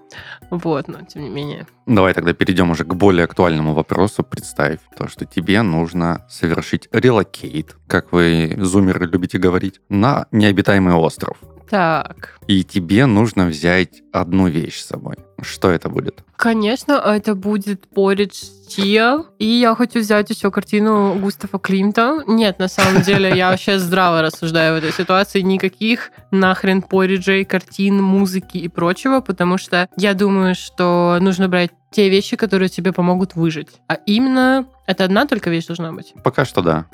Вот, 0.49 0.87
но 0.87 1.01
тем 1.03 1.23
не 1.23 1.29
менее. 1.29 1.67
Давай 1.85 2.13
тогда 2.13 2.33
перейдем 2.33 2.71
уже 2.71 2.83
к 2.83 2.93
более 2.95 3.25
актуальному 3.25 3.73
вопросу. 3.73 4.23
Представь 4.23 4.79
то, 4.97 5.07
что 5.07 5.25
тебе 5.25 5.61
нужно 5.61 6.25
совершить 6.27 6.89
релокейт, 6.91 7.75
как 7.87 8.11
вы, 8.11 8.55
зумеры, 8.57 9.05
любите 9.05 9.37
говорить, 9.37 9.79
на 9.89 10.25
необитаемый 10.31 10.95
остров. 10.95 11.37
Так. 11.69 12.39
И 12.47 12.63
тебе 12.63 13.05
нужно 13.05 13.47
взять 13.47 14.01
одну 14.11 14.47
вещь 14.47 14.79
с 14.79 14.87
собой. 14.87 15.15
Что 15.43 15.69
это 15.69 15.89
будет? 15.89 16.23
Конечно, 16.35 16.93
это 16.93 17.35
будет 17.35 17.87
поридж 17.87 18.43
Тия. 18.67 19.23
И 19.39 19.45
я 19.45 19.75
хочу 19.75 19.99
взять 19.99 20.29
еще 20.29 20.51
картину 20.51 21.15
Густава 21.19 21.59
Климта. 21.59 22.23
Нет, 22.27 22.59
на 22.59 22.67
самом 22.67 23.01
деле, 23.01 23.35
я 23.35 23.49
вообще 23.51 23.79
здраво 23.79 24.21
рассуждаю 24.21 24.75
в 24.75 24.77
этой 24.77 24.93
ситуации. 24.93 25.41
Никаких 25.41 26.11
нахрен 26.31 26.81
пориджей, 26.81 27.45
картин, 27.45 28.01
музыки 28.01 28.57
и 28.57 28.67
прочего, 28.67 29.19
потому 29.21 29.57
что 29.57 29.89
я 29.97 30.13
думаю, 30.13 30.55
что 30.55 31.17
нужно 31.19 31.49
брать 31.49 31.71
те 31.91 32.09
вещи, 32.09 32.35
которые 32.37 32.69
тебе 32.69 32.93
помогут 32.93 33.35
выжить. 33.35 33.69
А 33.87 33.95
именно, 34.05 34.67
это 34.85 35.05
одна 35.05 35.25
только 35.25 35.49
вещь 35.49 35.65
должна 35.65 35.91
быть? 35.91 36.13
Пока 36.23 36.45
что 36.45 36.61
да. 36.61 36.85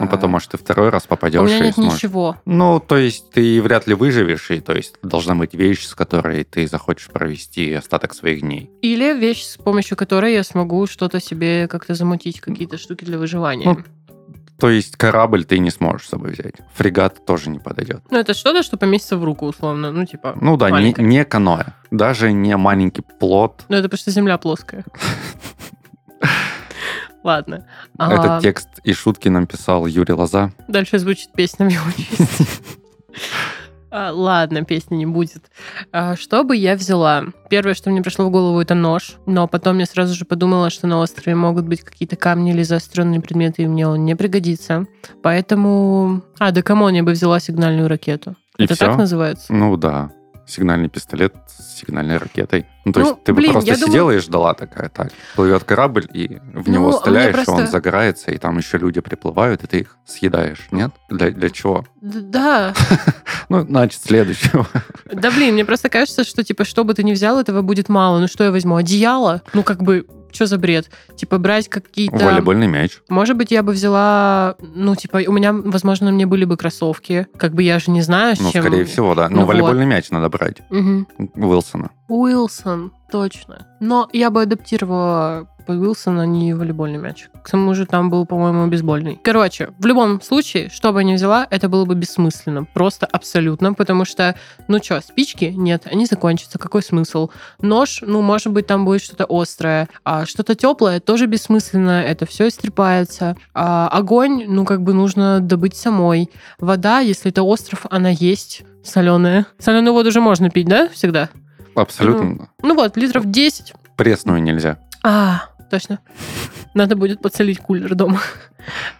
Ну, 0.00 0.08
потом, 0.08 0.30
может, 0.30 0.50
ты 0.52 0.58
второй 0.58 0.90
раз 0.90 1.06
попадешь 1.06 1.40
У 1.40 1.44
меня 1.44 1.58
нет 1.58 1.74
сможешь. 1.74 1.94
ничего. 1.94 2.36
Ну, 2.44 2.78
то 2.78 2.96
есть 2.96 3.30
ты 3.32 3.60
вряд 3.60 3.88
ли 3.88 3.94
выживешь, 3.94 4.50
и 4.52 4.60
то 4.60 4.74
есть 4.74 4.94
должна 5.02 5.34
быть 5.34 5.54
вещь, 5.54 5.84
с 5.86 5.94
которой 5.94 6.44
ты 6.44 6.68
захочешь 6.68 7.08
провести 7.08 7.45
остаток 7.78 8.14
своих 8.14 8.40
дней. 8.42 8.70
Или 8.82 9.12
вещь, 9.18 9.42
с 9.44 9.56
помощью 9.56 9.96
которой 9.96 10.32
я 10.34 10.42
смогу 10.44 10.86
что-то 10.86 11.20
себе 11.20 11.68
как-то 11.68 11.94
замутить, 11.94 12.40
какие-то 12.40 12.78
штуки 12.78 13.04
для 13.04 13.18
выживания. 13.18 13.64
Ну, 13.64 13.78
То 14.58 14.70
есть 14.70 14.96
корабль 14.96 15.44
ты 15.44 15.58
не 15.58 15.70
сможешь 15.70 16.06
с 16.06 16.10
собой 16.10 16.32
взять. 16.32 16.54
Фрегат 16.74 17.24
тоже 17.26 17.50
не 17.50 17.58
подойдет. 17.58 18.00
Ну, 18.10 18.18
это 18.18 18.34
что-то, 18.34 18.62
что 18.62 18.76
поместится 18.76 19.16
в 19.16 19.24
руку, 19.24 19.46
условно. 19.46 19.92
Ну, 19.92 20.04
типа, 20.06 20.36
Ну 20.40 20.56
да, 20.56 20.66
не, 20.66 20.72
маленькое. 20.72 21.06
не 21.08 21.24
каноэ. 21.24 21.64
Даже 21.90 22.32
не 22.32 22.56
маленький 22.56 23.02
плот. 23.02 23.64
Ну, 23.68 23.76
это 23.76 23.84
потому 23.88 23.98
что 23.98 24.10
земля 24.10 24.38
плоская. 24.38 24.84
Ладно. 27.22 27.66
А, 27.98 28.12
Этот 28.12 28.42
текст 28.42 28.68
и 28.84 28.92
шутки 28.92 29.28
нам 29.28 29.46
писал 29.46 29.86
Юрий 29.86 30.14
Лоза. 30.14 30.52
Дальше 30.68 30.98
звучит 30.98 31.32
песня 31.32 31.66
в 31.66 31.70
его 31.70 31.90
честь. 31.96 32.48
А, 33.98 34.12
Ладно, 34.12 34.62
песни 34.62 34.96
не 34.96 35.06
будет. 35.06 35.50
А, 35.90 36.16
Что 36.16 36.44
бы 36.44 36.54
я 36.54 36.76
взяла? 36.76 37.24
Первое, 37.48 37.72
что 37.72 37.88
мне 37.88 38.02
пришло 38.02 38.26
в 38.26 38.30
голову, 38.30 38.60
это 38.60 38.74
нож. 38.74 39.14
Но 39.24 39.48
потом 39.48 39.78
я 39.78 39.86
сразу 39.86 40.14
же 40.14 40.26
подумала, 40.26 40.68
что 40.68 40.86
на 40.86 40.98
острове 41.00 41.34
могут 41.34 41.66
быть 41.66 41.80
какие-то 41.80 42.14
камни 42.14 42.52
или 42.52 42.62
заостренные 42.62 43.22
предметы, 43.22 43.62
и 43.62 43.66
мне 43.66 43.88
он 43.88 44.04
не 44.04 44.14
пригодится. 44.14 44.86
Поэтому... 45.22 46.22
А, 46.38 46.52
да 46.52 46.60
come 46.60 46.78
on, 46.78 46.92
я 46.92 47.02
бы 47.02 47.12
взяла 47.12 47.40
сигнальную 47.40 47.88
ракету. 47.88 48.36
И 48.58 48.64
это 48.64 48.74
всё? 48.74 48.86
так 48.86 48.98
называется? 48.98 49.54
Ну 49.54 49.78
да, 49.78 50.10
сигнальный 50.46 50.88
пистолет 50.88 51.34
с 51.48 51.78
сигнальной 51.80 52.18
ракетой. 52.18 52.66
Ну, 52.84 52.92
то 52.92 53.00
Ну, 53.00 53.06
есть 53.10 53.24
ты 53.24 53.32
блин, 53.32 53.52
бы 53.52 53.60
просто 53.60 53.76
сидела 53.76 54.12
и 54.12 54.18
ждала 54.18 54.54
такая, 54.54 54.88
так, 54.88 55.10
плывет 55.34 55.64
корабль, 55.64 56.06
и 56.12 56.38
в 56.54 56.68
Ну, 56.68 56.72
него 56.72 56.88
мне 56.90 56.98
стреляешь, 56.98 57.34
и 57.34 57.38
он 57.38 57.44
просто- 57.44 57.66
загорается, 57.66 58.30
и 58.30 58.38
там 58.38 58.56
еще 58.58 58.78
люди 58.78 59.00
приплывают, 59.00 59.64
и 59.64 59.66
ты 59.66 59.78
их 59.80 59.96
съедаешь, 60.06 60.68
нет? 60.70 60.92
Для, 61.08 61.30
для 61.30 61.50
чего? 61.50 61.84
Да, 62.00 62.72
Ну, 63.48 63.62
значит, 63.62 64.02
следующего. 64.02 64.66
Да 65.12 65.30
блин, 65.30 65.54
мне 65.54 65.64
просто 65.64 65.88
кажется, 65.88 66.24
что 66.24 66.42
типа 66.44 66.64
что 66.64 66.84
бы 66.84 66.94
ты 66.94 67.02
ни 67.04 67.12
взял, 67.12 67.38
этого 67.40 67.62
будет 67.62 67.88
мало. 67.88 68.18
Ну 68.20 68.28
что 68.28 68.44
я 68.44 68.50
возьму? 68.50 68.76
Одеяло? 68.76 69.42
Ну 69.52 69.62
как 69.62 69.82
бы, 69.82 70.06
что 70.36 70.46
за 70.46 70.58
бред? 70.58 70.90
Типа 71.16 71.38
брать 71.38 71.68
какие-то... 71.68 72.16
Волейбольный 72.24 72.66
мяч. 72.68 72.98
Может 73.08 73.36
быть, 73.36 73.50
я 73.50 73.62
бы 73.62 73.72
взяла, 73.72 74.54
ну, 74.60 74.94
типа, 74.94 75.22
у 75.26 75.32
меня, 75.32 75.52
возможно, 75.52 76.12
мне 76.12 76.26
были 76.26 76.44
бы 76.44 76.56
кроссовки. 76.56 77.26
Как 77.36 77.52
бы 77.54 77.62
я 77.62 77.78
же 77.78 77.90
не 77.90 78.02
знаю, 78.02 78.36
с 78.36 78.40
Ну, 78.40 78.52
чем... 78.52 78.62
скорее 78.62 78.84
всего, 78.84 79.14
да. 79.14 79.28
Ну 79.28 79.36
Ну, 79.36 79.40
вот. 79.42 79.48
волейбольный 79.48 79.86
мяч 79.86 80.10
надо 80.10 80.28
брать. 80.28 80.58
Мгм. 80.70 81.08
Уилсона. 81.34 81.90
Уилсон, 82.08 82.92
точно. 83.10 83.66
Но 83.80 84.08
я 84.12 84.30
бы 84.30 84.42
адаптировала 84.42 85.48
под 85.66 85.76
Уилсона 85.76 86.24
не 86.24 86.54
волейбольный 86.54 86.98
мяч. 86.98 87.28
К 87.42 87.50
тому 87.50 87.74
же 87.74 87.86
там 87.86 88.08
был, 88.08 88.24
по-моему, 88.24 88.66
бейсбольный. 88.68 89.20
Короче, 89.22 89.70
в 89.78 89.86
любом 89.86 90.22
случае, 90.22 90.70
что 90.70 90.92
бы 90.92 91.00
я 91.00 91.04
ни 91.04 91.14
взяла, 91.14 91.46
это 91.50 91.68
было 91.68 91.84
бы 91.84 91.94
бессмысленно. 91.94 92.64
Просто 92.64 93.06
абсолютно. 93.06 93.74
Потому 93.74 94.04
что, 94.04 94.36
ну 94.68 94.78
что, 94.82 95.00
спички? 95.00 95.46
Нет, 95.46 95.86
они 95.86 96.06
закончатся. 96.06 96.58
Какой 96.58 96.82
смысл? 96.82 97.30
Нож, 97.60 98.02
ну, 98.06 98.22
может 98.22 98.52
быть, 98.52 98.66
там 98.66 98.84
будет 98.84 99.02
что-то 99.02 99.26
острое. 99.28 99.88
А 100.04 100.24
что-то 100.24 100.54
теплое 100.54 101.00
тоже 101.00 101.26
бессмысленно. 101.26 102.02
Это 102.02 102.26
все 102.26 102.48
истрепается. 102.48 103.36
А 103.52 103.88
огонь, 103.88 104.44
ну, 104.46 104.64
как 104.64 104.82
бы 104.82 104.94
нужно 104.94 105.40
добыть 105.40 105.76
самой. 105.76 106.30
Вода, 106.58 107.00
если 107.00 107.30
это 107.30 107.42
остров, 107.42 107.86
она 107.90 108.10
есть 108.10 108.62
соленая. 108.82 109.46
Соленую 109.58 109.94
воду 109.94 110.08
уже 110.08 110.20
можно 110.20 110.48
пить, 110.48 110.68
да, 110.68 110.88
всегда? 110.88 111.28
Абсолютно. 111.74 112.48
Ну 112.62 112.74
вот, 112.74 112.96
литров 112.96 113.30
10. 113.30 113.74
Пресную 113.96 114.42
нельзя. 114.42 114.78
А, 115.02 115.44
точно. 115.70 116.00
Надо 116.74 116.96
будет 116.96 117.22
подсолить 117.22 117.58
кулер 117.58 117.94
дома. 117.94 118.20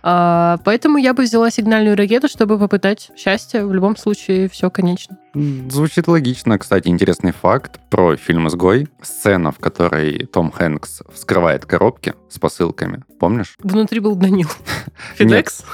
А, 0.02 0.58
поэтому 0.64 0.98
я 0.98 1.12
бы 1.12 1.24
взяла 1.24 1.50
сигнальную 1.50 1.96
ракету, 1.96 2.28
чтобы 2.28 2.58
попытать 2.58 3.10
счастье. 3.16 3.66
В 3.66 3.74
любом 3.74 3.96
случае, 3.96 4.48
все 4.48 4.70
конечно. 4.70 5.18
Звучит 5.34 6.08
логично. 6.08 6.58
Кстати, 6.58 6.88
интересный 6.88 7.32
факт 7.32 7.80
про 7.90 8.16
фильм 8.16 8.48
«Изгой». 8.48 8.88
Сцена, 9.02 9.52
в 9.52 9.58
которой 9.58 10.26
Том 10.26 10.50
Хэнкс 10.50 11.02
вскрывает 11.12 11.66
коробки 11.66 12.14
с 12.30 12.38
посылками. 12.38 13.02
Помнишь? 13.18 13.56
Внутри 13.58 14.00
был 14.00 14.14
Данил. 14.14 14.48
Нет. 15.18 15.28
Фидекс? 15.28 15.64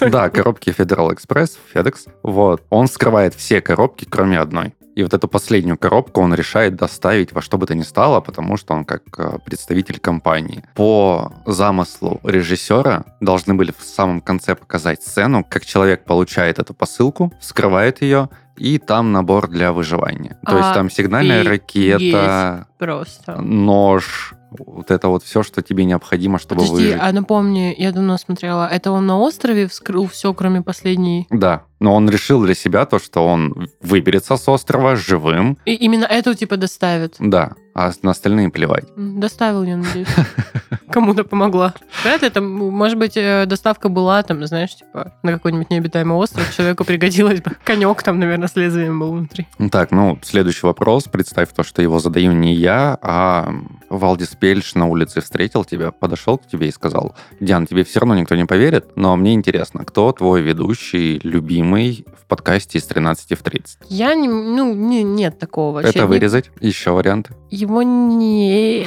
Да, 0.00 0.28
коробки 0.30 0.70
Federal 0.70 1.16
Express, 1.16 1.56
FedEx. 1.72 2.08
Вот. 2.22 2.62
Он 2.70 2.86
вскрывает 2.86 3.34
все 3.34 3.60
коробки, 3.60 4.04
кроме 4.04 4.38
одной. 4.38 4.74
И 4.98 5.02
вот 5.04 5.14
эту 5.14 5.28
последнюю 5.28 5.78
коробку 5.78 6.20
он 6.20 6.34
решает 6.34 6.74
доставить 6.74 7.32
во 7.32 7.40
что 7.40 7.56
бы 7.56 7.66
то 7.66 7.74
ни 7.76 7.82
стало, 7.82 8.20
потому 8.20 8.56
что 8.56 8.74
он 8.74 8.84
как 8.84 9.02
э, 9.16 9.38
представитель 9.44 10.00
компании. 10.00 10.64
По 10.74 11.32
замыслу 11.46 12.20
режиссера 12.24 13.04
должны 13.20 13.54
были 13.54 13.72
в 13.78 13.84
самом 13.84 14.20
конце 14.20 14.56
показать 14.56 15.00
сцену, 15.04 15.44
как 15.48 15.64
человек 15.64 16.04
получает 16.04 16.58
эту 16.58 16.74
посылку, 16.74 17.32
вскрывает 17.40 18.02
ее, 18.02 18.28
и 18.56 18.78
там 18.78 19.12
набор 19.12 19.46
для 19.46 19.72
выживания. 19.72 20.36
То 20.44 20.58
есть 20.58 20.74
там 20.74 20.90
сигнальная 20.90 21.44
ракета, 21.44 22.66
Просто. 22.76 23.40
нож, 23.40 24.34
вот 24.50 24.90
это 24.90 25.06
вот 25.06 25.22
все, 25.22 25.44
что 25.44 25.62
тебе 25.62 25.84
необходимо, 25.84 26.40
чтобы 26.40 26.62
Подожди, 26.62 26.86
выжить. 26.86 27.00
а 27.00 27.12
напомни, 27.12 27.72
я 27.78 27.92
давно 27.92 28.18
смотрела, 28.18 28.66
это 28.66 28.90
он 28.90 29.06
на 29.06 29.18
острове 29.18 29.68
вскрыл 29.68 30.08
все, 30.08 30.34
кроме 30.34 30.62
последней... 30.62 31.28
Да, 31.30 31.62
но 31.80 31.94
он 31.94 32.08
решил 32.08 32.42
для 32.44 32.54
себя 32.54 32.84
то, 32.86 32.98
что 32.98 33.26
он 33.26 33.68
выберется 33.80 34.36
с 34.36 34.48
острова 34.48 34.96
живым, 34.96 35.58
И 35.64 35.74
именно 35.74 36.04
эту 36.04 36.34
типа 36.34 36.56
доставят. 36.56 37.14
да, 37.18 37.52
а 37.74 37.92
на 38.02 38.10
остальные 38.10 38.50
плевать. 38.50 38.86
Доставил, 38.96 39.62
я 39.62 39.76
надеюсь. 39.76 40.08
Кому-то 40.90 41.22
помогла. 41.22 41.74
Вряд 42.02 42.22
ли 42.22 42.30
там, 42.30 42.50
может 42.50 42.98
быть, 42.98 43.16
э, 43.16 43.44
доставка 43.46 43.88
была 43.88 44.22
там, 44.24 44.44
знаешь, 44.46 44.74
типа 44.74 45.12
на 45.22 45.32
какой-нибудь 45.32 45.70
необитаемый 45.70 46.16
остров, 46.16 46.52
человеку 46.56 46.84
пригодилось 46.84 47.40
бы. 47.40 47.52
Конек 47.62 48.02
там, 48.02 48.18
наверное, 48.18 48.48
с 48.48 48.56
лезвием 48.56 48.98
был 48.98 49.12
внутри. 49.12 49.46
Ну 49.58 49.70
Так, 49.70 49.92
ну, 49.92 50.18
следующий 50.22 50.66
вопрос. 50.66 51.04
Представь 51.04 51.50
то, 51.54 51.62
что 51.62 51.80
его 51.80 52.00
задаю 52.00 52.32
не 52.32 52.52
я, 52.54 52.98
а 53.00 53.52
Валдис 53.90 54.34
Пельш 54.34 54.74
на 54.74 54.86
улице 54.86 55.20
встретил 55.20 55.64
тебя, 55.64 55.92
подошел 55.92 56.38
к 56.38 56.48
тебе 56.48 56.68
и 56.68 56.72
сказал, 56.72 57.14
Диан, 57.38 57.66
тебе 57.66 57.84
все 57.84 58.00
равно 58.00 58.16
никто 58.16 58.34
не 58.34 58.44
поверит, 58.46 58.96
но 58.96 59.14
мне 59.16 59.34
интересно, 59.34 59.84
кто 59.84 60.10
твой 60.10 60.42
ведущий, 60.42 61.20
любимый 61.22 61.67
в 61.76 62.26
подкасте 62.28 62.78
из 62.78 62.84
13 62.84 63.38
в 63.38 63.42
30? 63.42 63.78
Я 63.88 64.14
не, 64.14 64.28
ну, 64.28 64.74
не, 64.74 65.02
нет 65.02 65.38
такого 65.38 65.74
вообще. 65.74 65.90
Это 65.90 66.06
вырезать? 66.06 66.50
Еще 66.60 66.90
варианты? 66.90 67.34
Его 67.50 67.82
не... 67.82 68.86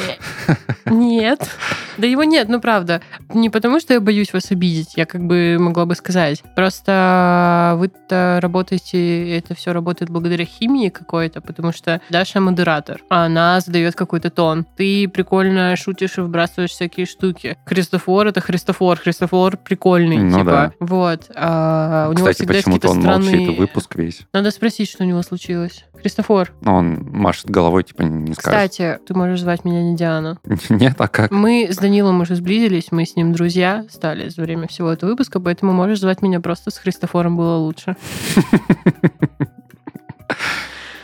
Нет. 0.86 1.50
Да 1.98 2.08
его 2.08 2.24
нет, 2.24 2.48
ну 2.50 2.60
правда. 2.62 3.02
Не 3.34 3.50
потому, 3.50 3.80
что 3.80 3.94
я 3.94 4.00
боюсь 4.00 4.34
вас 4.34 4.52
обидеть, 4.52 4.94
я 4.96 5.06
как 5.06 5.22
бы 5.26 5.58
могла 5.60 5.86
бы 5.86 5.96
сказать. 5.96 6.44
Просто 6.56 7.76
вы-то 7.78 8.40
работаете, 8.42 9.38
это 9.38 9.56
все 9.56 9.72
работает 9.74 10.10
благодаря 10.10 10.46
химии 10.46 10.90
какой-то, 10.90 11.42
потому 11.42 11.72
что 11.74 12.02
Даша 12.10 12.40
модератор, 12.40 13.02
а 13.10 13.26
она 13.26 13.60
задает 13.60 13.96
какой-то 13.96 14.30
тон. 14.30 14.66
Ты 14.78 15.08
прикольно 15.08 15.76
шутишь 15.76 16.18
и 16.18 16.22
выбрасываешь 16.22 16.72
всякие 16.72 17.06
штуки. 17.06 17.58
Христофор— 17.66 18.28
это 18.28 18.42
Христофор. 18.42 18.98
Христофор 18.98 19.58
прикольный, 19.58 20.18
Ну 20.18 20.40
типа. 20.40 20.52
да. 20.52 20.72
Вот. 20.80 21.30
А 21.36 22.08
у 22.10 22.14
него 22.14 22.26
Кстати, 22.26 22.38
всегда 22.38 22.54
есть 22.56 22.68
почему-то 22.80 22.90
он 22.90 23.02
странные... 23.02 23.38
молчит 23.38 23.58
выпуск 23.60 23.96
весь. 23.96 24.22
Надо 24.34 24.52
спросить, 24.52 24.90
что 24.90 25.04
у 25.04 25.08
него 25.08 25.22
случилось. 25.22 25.86
Христофор, 26.00 26.52
Он 26.66 27.08
машет 27.12 27.50
головой, 27.50 27.84
типа, 27.84 28.02
не 28.02 28.34
скажет. 28.34 28.72
кстати, 28.72 29.00
ты 29.06 29.14
можешь 29.14 29.42
звать 29.42 29.64
меня 29.66 29.84
не 29.84 29.96
Диана. 29.96 30.40
Нет, 30.70 30.96
а 30.98 31.08
как? 31.08 31.32
Мы 31.32 31.68
с 31.72 31.78
Данилом 31.78 32.22
уже 32.22 32.36
сблизились, 32.36 32.92
мы 32.92 33.06
с 33.06 33.16
ним 33.16 33.34
друзья 33.34 33.86
стали 33.90 34.30
за 34.30 34.42
время 34.42 34.68
всего 34.68 34.90
этого 34.90 35.12
выпуска, 35.12 35.40
поэтому 35.40 35.74
можешь 35.74 36.00
звать 36.00 36.22
меня 36.22 36.40
просто 36.40 36.72
с 36.72 36.78
Христофором 36.78 37.38
было 37.38 37.58
лучше. 37.58 37.96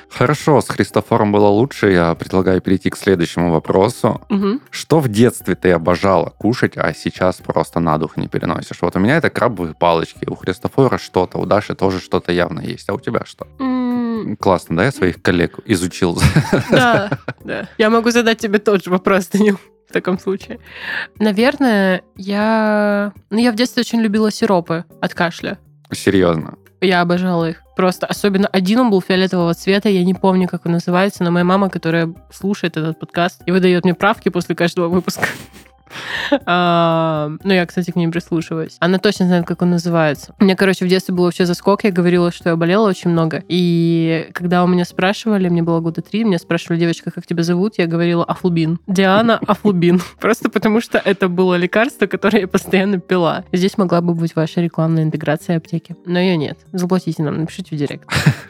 Хорошо, 0.10 0.62
с 0.62 0.68
Христофором 0.68 1.32
было 1.32 1.48
лучше. 1.48 1.92
Я 1.92 2.16
предлагаю 2.16 2.62
перейти 2.62 2.90
к 2.90 2.98
следующему 2.98 3.52
вопросу. 3.52 4.22
Мгм. 4.30 4.62
Что 4.72 5.00
в 5.00 5.10
детстве 5.10 5.56
ты 5.56 5.72
обожала 5.72 6.30
кушать, 6.30 6.74
а 6.76 6.94
сейчас 6.94 7.38
просто 7.38 7.80
на 7.80 7.98
дух 7.98 8.18
не 8.18 8.28
переносишь? 8.28 8.82
Вот 8.82 8.96
у 8.96 9.00
меня 9.00 9.18
это 9.18 9.30
крабовые 9.30 9.76
палочки, 9.76 10.26
у 10.28 10.36
Христофора 10.36 10.98
что-то, 10.98 11.38
у 11.38 11.46
Даши 11.46 11.76
тоже 11.76 12.00
что-то 12.00 12.32
явно 12.32 12.62
есть. 12.62 12.90
А 12.90 12.94
у 12.94 13.00
тебя 13.00 13.24
что? 13.26 13.48
Классно, 14.40 14.78
да? 14.78 14.86
Я 14.86 14.92
своих 14.92 15.22
коллег 15.22 15.60
изучил. 15.66 16.20
Да, 16.72 17.12
да. 17.44 17.68
Я 17.78 17.90
могу 17.90 18.10
задать 18.12 18.40
тебе 18.40 18.60
тот 18.60 18.84
же 18.84 18.90
вопрос, 18.90 19.28
Данил, 19.28 19.60
в 19.88 19.94
таком 19.94 20.20
случае. 20.20 20.60
Наверное, 21.20 22.02
я... 22.16 23.14
Ну, 23.30 23.38
я 23.38 23.52
в 23.52 23.56
детстве 23.56 23.82
очень 23.82 24.00
любила 24.02 24.32
сиропы 24.32 24.86
от 25.02 25.14
кашля. 25.14 25.60
Серьезно. 25.92 26.56
Я 26.82 27.02
обожала 27.02 27.50
их. 27.50 27.64
Просто 27.76 28.06
особенно 28.06 28.48
один 28.48 28.80
он 28.80 28.90
был 28.90 29.02
фиолетового 29.02 29.54
цвета, 29.54 29.90
я 29.90 30.04
не 30.04 30.14
помню, 30.14 30.48
как 30.48 30.66
он 30.66 30.74
называется, 30.74 31.24
но 31.24 31.32
моя 31.32 31.46
мама, 31.46 31.70
которая 31.70 32.14
слушает 32.32 32.78
этот 32.78 33.00
подкаст 33.00 33.42
и 33.46 33.52
выдает 33.52 33.84
мне 33.84 33.94
правки 33.94 34.30
после 34.30 34.56
каждого 34.56 34.88
выпуска, 34.88 35.28
ну, 36.32 37.54
я, 37.54 37.66
кстати, 37.66 37.92
к 37.92 37.96
ней 37.96 38.08
прислушиваюсь. 38.08 38.78
Она 38.80 38.98
точно 39.00 39.28
знает, 39.28 39.46
как 39.46 39.62
он 39.62 39.72
называется. 39.72 40.34
У 40.40 40.44
меня, 40.44 40.56
короче, 40.56 40.86
в 40.86 40.88
детстве 40.88 41.14
был 41.14 41.26
вообще 41.26 41.46
заскок. 41.46 41.84
Я 41.84 41.92
говорила, 41.92 42.32
что 42.32 42.50
я 42.50 42.56
болела 42.56 42.88
очень 42.88 43.12
много. 43.12 43.44
И 43.48 44.30
когда 44.34 44.64
у 44.64 44.68
меня 44.68 44.86
спрашивали, 44.86 45.50
мне 45.50 45.64
было 45.64 45.80
года 45.80 46.02
три, 46.02 46.24
меня 46.24 46.40
спрашивали, 46.40 46.80
девочка, 46.80 47.12
как 47.12 47.26
тебя 47.26 47.44
зовут? 47.44 47.78
Я 47.78 47.88
говорила 47.88 48.24
Афлубин. 48.24 48.80
Диана 48.88 49.40
Афлубин. 49.48 50.02
Просто 50.20 50.50
потому 50.50 50.82
что 50.82 50.98
это 50.98 51.28
было 51.30 51.56
лекарство, 51.56 52.08
которое 52.08 52.42
я 52.42 52.48
постоянно 52.48 53.00
пила. 53.00 53.44
Здесь 53.52 53.78
могла 53.78 54.02
бы 54.02 54.14
быть 54.14 54.36
ваша 54.36 54.62
рекламная 54.62 55.04
интеграция 55.04 55.58
аптеки. 55.58 55.96
Но 56.06 56.20
ее 56.20 56.38
нет. 56.38 56.60
Заплатите 56.72 57.24
нам, 57.24 57.40
напишите 57.40 57.76
в 57.76 57.80
директ. 57.80 58.10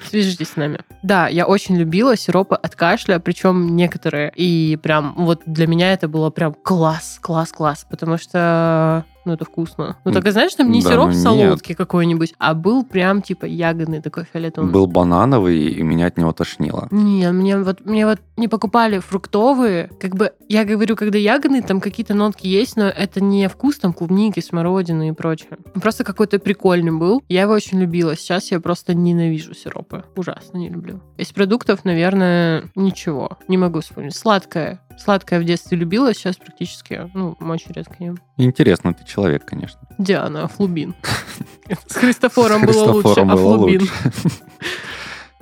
Свяжитесь 0.10 0.50
с 0.50 0.56
нами. 0.56 0.80
Да, 1.04 1.28
я 1.28 1.46
очень 1.46 1.78
любила 1.78 2.16
сиропы 2.18 2.56
от 2.56 2.76
кашля, 2.76 3.20
причем 3.20 3.76
некоторые. 3.76 4.32
И 4.36 4.78
прям 4.82 5.14
вот 5.18 5.42
для 5.46 5.68
меня 5.68 5.94
это 5.94 6.08
было 6.08 6.30
прям 6.30 6.54
класс, 6.54 7.20
класс, 7.22 7.37
класс, 7.52 7.86
потому 7.89 8.17
что 8.17 9.06
ну, 9.28 9.34
это 9.34 9.44
вкусно. 9.44 9.98
Ну, 10.06 10.12
только 10.13 10.32
знаешь, 10.32 10.56
там 10.56 10.72
не 10.72 10.82
Да, 10.82 10.92
сироп 10.92 11.08
ну, 11.10 11.13
солодкий 11.13 11.76
какой-нибудь, 11.76 12.34
а 12.40 12.54
был 12.54 12.86
прям, 12.86 13.22
типа, 13.22 13.46
ягодный 13.46 14.02
такой 14.02 14.24
фиолетовый. 14.24 14.72
Был 14.72 14.88
банановый, 14.88 15.68
и 15.68 15.84
меня 15.84 16.08
от 16.08 16.18
него 16.18 16.32
тошнило. 16.32 16.88
Не, 16.92 17.30
мне 17.32 17.58
вот, 17.58 17.86
мне 17.86 18.06
вот 18.06 18.20
не 18.38 18.48
покупали 18.48 19.00
фруктовые. 19.00 19.90
Как 20.00 20.16
бы, 20.16 20.32
я 20.48 20.63
говорю, 20.63 20.96
когда 20.96 21.18
ягодные, 21.18 21.62
там 21.62 21.82
какие-то 21.82 22.13
нотки 22.13 22.48
есть, 22.48 22.78
но 22.78 22.86
это 22.86 23.22
не 23.22 23.50
вкус 23.50 23.80
там 23.80 23.92
клубники, 23.92 24.40
смородины 24.40 25.10
и 25.10 25.12
прочее. 25.12 25.58
Он 25.76 25.82
Просто 25.82 26.06
какой-то 26.06 26.40
прикольный 26.40 26.94
был. 26.94 27.22
Я 27.28 27.42
его 27.42 27.54
очень 27.54 27.80
любила. 27.82 28.16
Сейчас 28.16 28.52
я 28.52 28.62
просто 28.62 28.94
ненавижу 28.94 29.54
сиропы. 29.54 30.06
Ужасно 30.16 30.58
не 30.58 30.70
люблю. 30.70 31.02
Из 31.18 31.34
продуктов, 31.34 31.84
наверное, 31.84 32.63
ничего. 32.76 33.38
Не 33.50 33.58
могу 33.58 33.82
вспомнить. 33.82 34.16
Сладкое. 34.16 34.80
Сладкое 34.98 35.40
в 35.40 35.44
детстве 35.44 35.78
любила, 35.78 36.13
сейчас 36.13 36.38
практически, 36.38 37.10
ну, 37.13 37.38
очень 37.40 37.72
редко 37.72 37.96
ем. 38.00 38.18
Интересно 38.38 38.94
ты 38.94 39.06
человек, 39.06 39.17
конечно. 39.46 39.80
Диана, 39.98 40.44
Афлубин. 40.44 40.96
С 41.88 41.96
Христофором 41.96 42.66
было 42.66 42.92
лучше, 42.92 43.22
Афлубин. 43.22 43.82
лучше. 43.82 43.94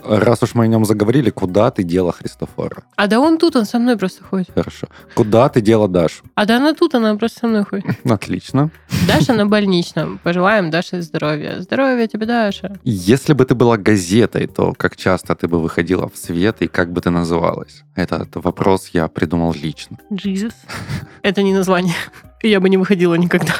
Раз 0.07 0.43
уж 0.43 0.53
мы 0.53 0.65
о 0.65 0.67
нем 0.67 0.85
заговорили, 0.85 1.29
куда 1.29 1.71
ты 1.71 1.83
дела 1.83 2.11
Христофора? 2.11 2.83
А 2.95 3.07
да 3.07 3.19
он 3.19 3.37
тут, 3.37 3.55
он 3.55 3.65
со 3.65 3.79
мной 3.79 3.97
просто 3.97 4.23
ходит. 4.23 4.49
Хорошо. 4.53 4.87
Куда 5.15 5.49
ты 5.49 5.61
дела 5.61 5.87
Дашу? 5.87 6.23
А 6.35 6.45
да 6.45 6.57
она 6.57 6.73
тут, 6.73 6.95
она 6.95 7.15
просто 7.15 7.39
со 7.39 7.47
мной 7.47 7.63
ходит. 7.63 7.85
Отлично. 8.05 8.69
Даша 9.07 9.33
на 9.33 9.45
больничном. 9.45 10.19
Пожелаем 10.23 10.69
Даше 10.69 11.01
здоровья. 11.01 11.59
Здоровья 11.59 12.07
тебе, 12.07 12.25
Даша. 12.25 12.77
Если 12.83 13.33
бы 13.33 13.45
ты 13.45 13.55
была 13.55 13.77
газетой, 13.77 14.47
то 14.47 14.73
как 14.77 14.95
часто 14.95 15.35
ты 15.35 15.47
бы 15.47 15.59
выходила 15.59 16.07
в 16.07 16.17
свет 16.17 16.57
и 16.61 16.67
как 16.67 16.91
бы 16.91 17.01
ты 17.01 17.09
называлась? 17.09 17.83
Этот 17.95 18.35
вопрос 18.35 18.89
я 18.93 19.07
придумал 19.07 19.53
лично. 19.53 19.97
Jesus. 20.11 20.53
Это 21.23 21.41
не 21.41 21.53
название. 21.53 21.95
Я 22.43 22.59
бы 22.59 22.69
не 22.69 22.77
выходила 22.77 23.15
никогда. 23.15 23.53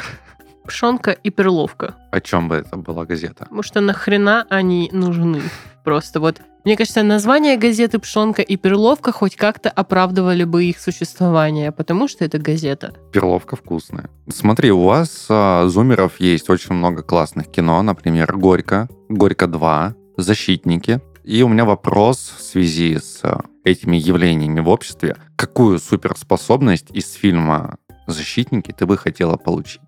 Пшонка 0.66 1.12
и 1.12 1.30
перловка. 1.30 1.94
О 2.10 2.20
чем 2.20 2.48
бы 2.48 2.56
это 2.56 2.76
была 2.76 3.04
газета? 3.04 3.44
Потому 3.44 3.62
что 3.62 3.80
нахрена 3.80 4.46
они 4.50 4.90
нужны? 4.92 5.42
Просто 5.86 6.18
вот 6.18 6.42
мне 6.64 6.76
кажется, 6.76 7.04
название 7.04 7.56
газеты 7.56 8.00
«Пшонка» 8.00 8.42
и 8.42 8.56
«Перловка» 8.56 9.12
хоть 9.12 9.36
как-то 9.36 9.70
оправдывали 9.70 10.42
бы 10.42 10.64
их 10.64 10.80
существование, 10.80 11.70
потому 11.70 12.08
что 12.08 12.24
это 12.24 12.38
газета. 12.38 12.92
Перловка 13.12 13.54
вкусная. 13.54 14.10
Смотри, 14.28 14.72
у 14.72 14.82
вас, 14.82 15.26
а, 15.30 15.68
зумеров, 15.68 16.18
есть 16.18 16.50
очень 16.50 16.74
много 16.74 17.04
классных 17.04 17.52
кино. 17.52 17.80
Например, 17.82 18.36
«Горько», 18.36 18.88
«Горько 19.08 19.44
2», 19.44 19.94
«Защитники». 20.16 21.00
И 21.22 21.44
у 21.44 21.48
меня 21.48 21.64
вопрос 21.64 22.34
в 22.36 22.42
связи 22.42 22.98
с 22.98 23.20
а, 23.22 23.44
этими 23.62 23.96
явлениями 23.96 24.58
в 24.58 24.68
обществе. 24.68 25.14
Какую 25.36 25.78
суперспособность 25.78 26.90
из 26.90 27.12
фильма 27.12 27.76
«Защитники» 28.08 28.72
ты 28.72 28.86
бы 28.86 28.96
хотела 28.96 29.36
получить? 29.36 29.80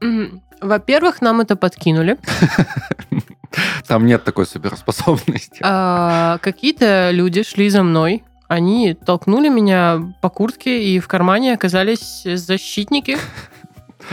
Во-первых, 0.60 1.22
нам 1.22 1.40
это 1.40 1.56
подкинули. 1.56 2.18
Там 3.86 4.06
нет 4.06 4.24
такой 4.24 4.46
суперспособности. 4.46 5.60
А, 5.62 6.38
Какие-то 6.38 7.10
люди 7.10 7.42
шли 7.42 7.68
за 7.70 7.82
мной. 7.82 8.24
Они 8.48 8.94
толкнули 8.94 9.48
меня 9.48 10.14
по 10.22 10.30
куртке, 10.30 10.82
и 10.82 11.00
в 11.00 11.08
кармане 11.08 11.54
оказались 11.54 12.22
защитники. 12.24 13.18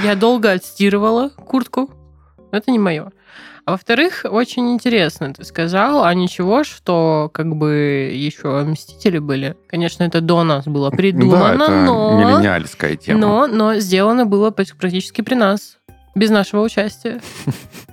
Я 0.03 0.15
долго 0.15 0.51
отстирывала 0.51 1.29
куртку. 1.29 1.89
Но 2.51 2.57
это 2.57 2.71
не 2.71 2.79
мое. 2.79 3.11
А 3.65 3.71
во-вторых, 3.71 4.25
очень 4.29 4.73
интересно 4.73 5.33
ты 5.33 5.43
сказал, 5.43 6.03
а 6.03 6.13
ничего, 6.13 6.63
что 6.63 7.31
как 7.33 7.55
бы 7.55 8.11
еще 8.13 8.63
Мстители 8.63 9.17
были. 9.17 9.57
Конечно, 9.67 10.03
это 10.03 10.21
до 10.21 10.43
нас 10.43 10.65
было 10.65 10.91
да, 10.91 10.97
придумано, 10.97 11.63
это 11.63 11.71
но... 11.71 12.19
миллениальская 12.19 12.95
тема. 12.95 13.19
Но, 13.19 13.47
но 13.47 13.75
сделано 13.75 14.27
было 14.27 14.51
пр- 14.51 14.75
практически 14.77 15.21
при 15.21 15.33
нас. 15.33 15.77
Без 16.13 16.29
нашего 16.29 16.61
участия. 16.61 17.19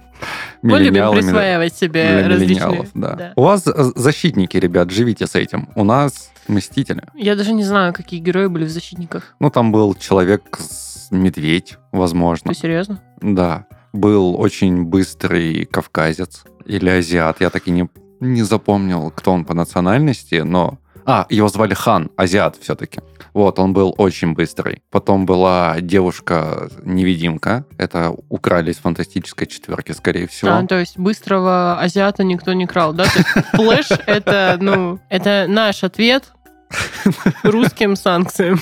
Мы 0.62 0.78
любим 0.78 1.10
присваивать 1.12 1.74
себе 1.74 2.26
различные... 2.26 2.66
миллениалов, 2.66 2.88
да. 2.94 3.32
У 3.36 3.42
вас 3.42 3.66
э, 3.66 3.72
защитники, 3.96 4.56
ребят, 4.56 4.90
живите 4.90 5.26
с 5.26 5.34
этим. 5.34 5.68
У 5.74 5.84
нас 5.84 6.30
мстители. 6.48 7.02
Я 7.14 7.36
даже 7.36 7.52
не 7.52 7.64
знаю, 7.64 7.92
какие 7.92 8.20
герои 8.20 8.46
были 8.46 8.64
в 8.64 8.70
«Защитниках». 8.70 9.34
Ну, 9.40 9.50
там 9.50 9.72
был 9.72 9.94
человек 9.94 10.58
с 10.58 11.10
медведь, 11.10 11.78
возможно. 11.90 12.52
Ты 12.52 12.58
серьезно? 12.58 13.02
Да. 13.20 13.66
Был 13.92 14.40
очень 14.40 14.84
быстрый 14.84 15.64
кавказец 15.66 16.44
или 16.64 16.88
азиат. 16.88 17.40
Я 17.40 17.50
так 17.50 17.66
и 17.68 17.70
не, 17.70 17.88
не 18.20 18.42
запомнил, 18.42 19.10
кто 19.10 19.32
он 19.32 19.44
по 19.44 19.54
национальности, 19.54 20.36
но... 20.36 20.78
А, 21.04 21.26
его 21.30 21.48
звали 21.48 21.74
Хан, 21.74 22.10
азиат 22.16 22.56
все-таки. 22.60 23.00
Вот, 23.34 23.58
он 23.58 23.72
был 23.72 23.94
очень 23.96 24.34
быстрый. 24.34 24.82
Потом 24.90 25.24
была 25.24 25.76
девушка-невидимка. 25.80 27.64
Это 27.78 28.14
украли 28.28 28.72
из 28.72 28.76
фантастической 28.76 29.46
четверки, 29.46 29.92
скорее 29.92 30.28
всего. 30.28 30.50
А, 30.52 30.66
то 30.66 30.78
есть 30.78 30.98
быстрого 30.98 31.78
азиата 31.80 32.24
никто 32.24 32.52
не 32.52 32.66
крал, 32.66 32.92
да? 32.92 33.04
Флэш— 33.54 33.88
это, 34.06 34.58
ну, 34.60 35.00
это 35.08 35.46
наш 35.48 35.82
ответ 35.82 36.24
русским 37.42 37.96
санкциям. 37.96 38.60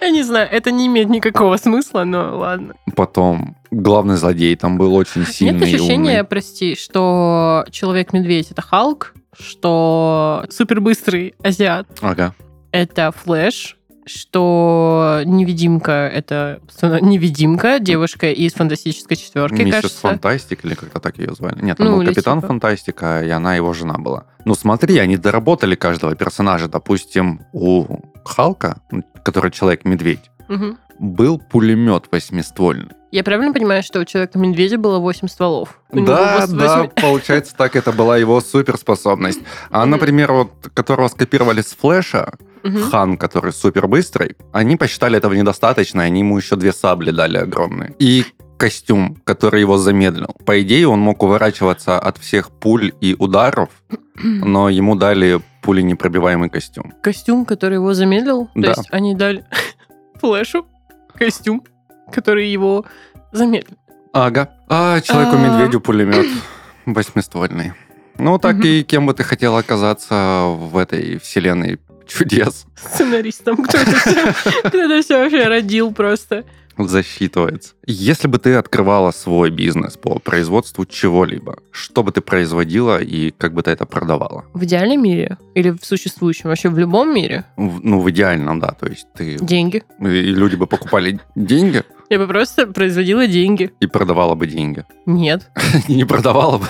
Я 0.00 0.10
не 0.10 0.22
знаю, 0.22 0.48
это 0.50 0.70
не 0.70 0.86
имеет 0.86 1.08
никакого 1.08 1.56
смысла, 1.56 2.04
но 2.04 2.38
ладно. 2.38 2.74
Потом 2.94 3.56
главный 3.70 4.16
злодей 4.16 4.54
там 4.56 4.78
был 4.78 4.94
очень 4.94 5.26
сильный 5.26 5.54
Нет 5.54 5.62
ощущения, 5.62 6.18
умный. 6.20 6.24
прости, 6.24 6.76
что 6.76 7.64
Человек-медведь— 7.70 8.50
это 8.52 8.62
Халк, 8.62 9.14
что 9.38 10.44
супербыстрый 10.50 11.34
азиат 11.42 11.86
Ага.— 12.00 12.34
это 12.72 13.12
Флэш, 13.12 13.76
что 14.04 15.22
невидимка— 15.24 16.08
это 16.14 16.60
невидимка, 17.00 17.78
девушка 17.80 18.30
из 18.30 18.52
фантастической 18.54 19.16
четверки, 19.16 19.54
Миссис 19.62 19.74
кажется. 19.74 20.00
Фантастик, 20.00 20.64
или 20.64 20.74
как-то 20.74 21.00
так 21.00 21.18
ее 21.18 21.34
звали. 21.34 21.60
Нет, 21.62 21.78
Ну, 21.78 21.96
был 21.98 22.06
Капитан 22.06 22.38
типа. 22.38 22.46
Фантастика, 22.48 23.22
и 23.24 23.30
она 23.30 23.56
его 23.56 23.72
жена 23.72 23.94
была. 23.98 24.24
Ну, 24.44 24.54
смотри, 24.54 24.98
они 24.98 25.16
доработали 25.16 25.74
каждого 25.74 26.14
персонажа. 26.14 26.68
Допустим, 26.68 27.40
у 27.52 27.84
Халка, 28.24 28.78
который 29.24 29.50
Человек-медведь, 29.50 30.30
Мгм. 30.48 30.78
был 31.00 31.38
пулемет 31.38 32.04
восьмиствольный. 32.12 32.90
Я 33.16 33.24
правильно 33.24 33.54
понимаю, 33.54 33.82
что 33.82 34.00
у 34.00 34.04
человека-медведя 34.04 34.76
было 34.76 34.98
8 34.98 35.26
стволов? 35.28 35.80
У 35.90 36.02
Да, 36.02 36.40
восемь- 36.40 36.58
да, 36.58 36.82
восемь- 36.82 36.90
получается 37.00 37.54
так, 37.56 37.74
это 37.74 37.90
была 37.90 38.18
его 38.18 38.42
суперспособность. 38.42 39.40
А, 39.70 39.86
например, 39.86 40.32
вот, 40.32 40.50
которого 40.74 41.08
скопировали 41.08 41.62
с 41.62 41.74
Флэша, 41.80 42.34
Мгм. 42.62 42.90
Хан, 42.90 43.16
который 43.16 43.54
супер 43.54 43.88
быстрый, 43.88 44.36
они 44.52 44.76
посчитали 44.76 45.16
этого 45.16 45.32
недостаточно, 45.32 46.02
они 46.02 46.20
ему 46.20 46.36
еще 46.36 46.56
две 46.56 46.74
сабли 46.74 47.10
дали 47.10 47.38
огромные. 47.38 47.94
И 47.98 48.26
костюм, 48.58 49.16
который 49.24 49.62
его 49.62 49.78
замедлил. 49.78 50.36
По 50.44 50.60
идее, 50.60 50.86
он 50.86 51.00
мог 51.00 51.22
уворачиваться 51.22 51.98
от 51.98 52.18
всех 52.18 52.50
пуль 52.50 52.92
и 53.00 53.16
ударов, 53.18 53.70
но 54.22 54.68
ему 54.68 54.94
дали 54.94 55.40
пуленепробиваемый 55.62 56.50
костюм. 56.50 56.92
Костюм, 57.02 57.46
который 57.46 57.76
его 57.76 57.94
замедлил? 57.94 58.50
Да. 58.54 58.74
То 58.74 58.80
есть 58.80 58.88
они 58.92 59.14
дали 59.14 59.46
Флэшу 60.20 60.66
костюм, 61.14 61.62
который 62.12 62.48
его 62.48 62.84
замедлил. 63.32 63.76
Ага. 64.12 64.50
А 64.68 65.00
Человеку-медведю 65.00 65.80
пулемет 65.80 66.26
восьмиствольный. 66.86 67.72
Ну, 68.18 68.38
так 68.38 68.64
и 68.64 68.82
кем 68.82 69.06
бы 69.06 69.12
ты 69.14 69.24
хотел 69.24 69.56
оказаться 69.56 70.44
в 70.46 70.76
этой 70.78 71.18
вселенной 71.18 71.78
чудес 72.06 72.66
Сценаристом. 72.76 73.56
Кто 73.62 73.78
это 73.78 73.94
все, 73.96 74.32
кто 74.64 74.78
это 74.78 75.02
все 75.02 75.18
вообще 75.18 75.44
родил 75.48 75.92
просто? 75.92 76.44
засчитывается. 76.78 77.72
Если 77.86 78.28
бы 78.28 78.38
ты 78.38 78.54
открывала 78.54 79.10
свой 79.10 79.50
бизнес 79.50 79.96
по 79.96 80.18
производству 80.18 80.84
чего-либо, 80.84 81.58
что 81.70 82.02
бы 82.02 82.12
ты 82.12 82.20
производила 82.20 83.00
и 83.00 83.30
как 83.30 83.54
бы 83.54 83.62
ты 83.62 83.70
это 83.70 83.86
продавала? 83.86 84.44
В 84.52 84.64
идеальном 84.64 85.02
мире? 85.02 85.38
Или 85.54 85.70
в 85.70 85.84
существующем? 85.84 86.50
Вообще 86.50 86.68
в 86.68 86.78
любом 86.78 87.14
мире? 87.14 87.44
В- 87.56 87.82
ну, 87.82 88.00
в 88.00 88.10
идеальном, 88.10 88.60
да. 88.60 88.72
То 88.72 88.86
есть 88.88 89.06
ты... 89.14 89.36
Деньги. 89.40 89.84
И 90.00 90.04
люди 90.04 90.56
бы 90.56 90.66
покупали 90.66 91.18
деньги. 91.34 91.82
Я 92.08 92.18
бы 92.18 92.26
просто 92.28 92.66
производила 92.66 93.26
деньги. 93.26 93.72
И 93.80 93.86
продавала 93.86 94.34
бы 94.34 94.46
деньги. 94.46 94.84
Нет. 95.06 95.50
Не 95.88 96.04
продавала 96.04 96.58
бы. 96.58 96.66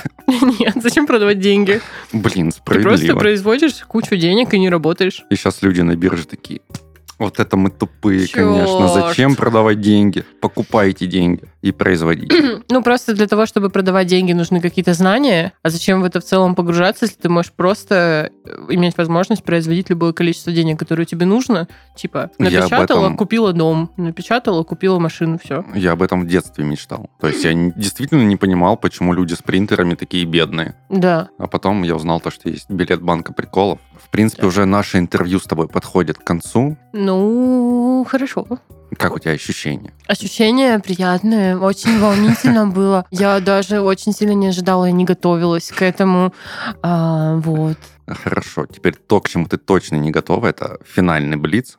Нет, 0.59 0.75
зачем 0.83 1.07
продавать 1.07 1.39
деньги? 1.41 1.81
Блин, 2.13 2.51
Ты 2.51 2.61
просто 2.63 2.97
справедливо. 2.99 3.19
производишь 3.19 3.75
кучу 3.87 4.17
денег 4.17 4.55
и 4.55 4.59
не 4.59 4.69
работаешь. 4.71 5.23
И 5.31 5.37
сейчас 5.37 5.63
люди 5.63 5.83
на 5.83 5.95
бирже 5.97 6.27
такие. 6.27 6.61
Вот 7.19 7.41
это 7.41 7.57
мы 7.57 7.71
тупые, 7.71 8.27
Чёрт. 8.27 8.47
конечно. 8.47 8.89
Зачем 8.89 9.37
продавать 9.37 9.81
деньги? 9.81 10.23
Покупайте 10.41 11.07
деньги 11.07 11.45
и 11.63 11.73
производите. 11.73 12.37
Ну, 12.69 12.83
просто 12.83 13.15
для 13.15 13.27
того, 13.27 13.47
чтобы 13.47 13.71
продавать 13.71 14.07
деньги, 14.09 14.33
нужны 14.33 14.61
какие-то 14.61 14.93
знания. 14.93 15.53
А 15.63 15.71
зачем 15.71 16.03
в 16.03 16.05
это 16.05 16.21
в 16.21 16.25
целом 16.25 16.55
погружаться, 16.55 17.05
если 17.07 17.17
ты 17.21 17.29
можешь 17.29 17.53
просто 17.53 18.31
э, 18.45 18.51
иметь 18.71 18.97
возможность 18.99 19.45
производить 19.45 19.89
любое 19.89 20.13
количество 20.13 20.53
денег, 20.53 20.79
которое 20.79 21.05
тебе 21.07 21.27
нужно? 21.27 21.69
Типа, 21.97 22.31
напечатала, 22.39 23.07
этом- 23.07 23.17
купила 23.17 23.53
дом, 23.53 23.93
напечатала, 23.97 24.63
купила 24.65 24.99
машину, 24.99 25.39
все. 25.43 25.65
Я 25.75 25.93
об 25.93 26.03
этом 26.03 26.23
в 26.23 26.27
детстве 26.27 26.65
мечтал. 26.65 27.09
То 27.21 27.29
есть 27.29 27.45
я 27.45 27.53
действительно 27.55 28.25
не 28.25 28.37
понимал, 28.37 28.77
почему 28.77 29.13
люди 29.13 29.35
с 29.35 29.43
принтерами 29.43 29.95
такие 29.95 30.25
бедные. 30.25 30.75
Да. 30.91 31.29
А 31.39 31.47
потом 31.47 31.83
я 31.85 31.95
узнал 31.95 32.21
то, 32.21 32.31
что 32.31 32.49
есть 32.51 32.69
билет 32.69 33.01
банка 33.01 33.33
приколов. 33.33 33.79
В 34.03 34.11
принципе, 34.11 34.43
Да. 34.43 34.49
уже 34.49 34.65
наше 34.65 34.99
интервью 34.99 35.39
с 35.41 35.45
тобой 35.45 35.69
подходит 35.69 36.19
к 36.19 36.25
концу. 36.25 36.77
Ну, 36.93 38.07
хорошо. 38.09 38.47
Как 38.99 39.15
у 39.15 39.19
тебя 39.19 39.33
ощущения? 39.33 39.93
Ощущение 40.07 40.79
приятное, 40.79 41.57
очень 41.59 41.99
волнительно 41.99 42.67
было. 42.79 43.05
Я 43.11 43.41
даже 43.41 43.81
очень 43.81 44.13
сильно 44.13 44.33
не 44.33 44.49
ожидала 44.49 44.89
и 44.89 44.93
не 44.93 45.05
готовилась 45.05 45.71
к 45.71 45.83
этому. 45.83 46.33
А, 46.83 47.37
вот. 47.37 47.77
Хорошо. 48.07 48.67
Теперь 48.67 48.95
то, 48.95 49.21
к 49.21 49.29
чему 49.29 49.47
ты 49.47 49.57
точно 49.57 49.97
не 49.97 50.11
готова, 50.13 50.47
это 50.47 50.79
финальный 50.87 51.37
блиц. 51.37 51.79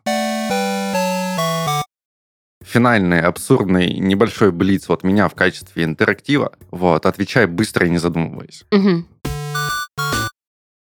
Финальный, 2.64 3.22
абсурдный, 3.22 3.94
небольшой 4.00 4.52
блиц 4.52 4.90
от 4.90 5.04
меня 5.04 5.30
в 5.30 5.36
качестве 5.36 5.86
интерактива. 5.86 6.52
Вот, 6.72 7.06
отвечай 7.06 7.46
быстро 7.46 7.88
и 7.88 7.90
не 7.90 7.98
задумываясь. 7.98 8.66
Мгм. 8.72 9.08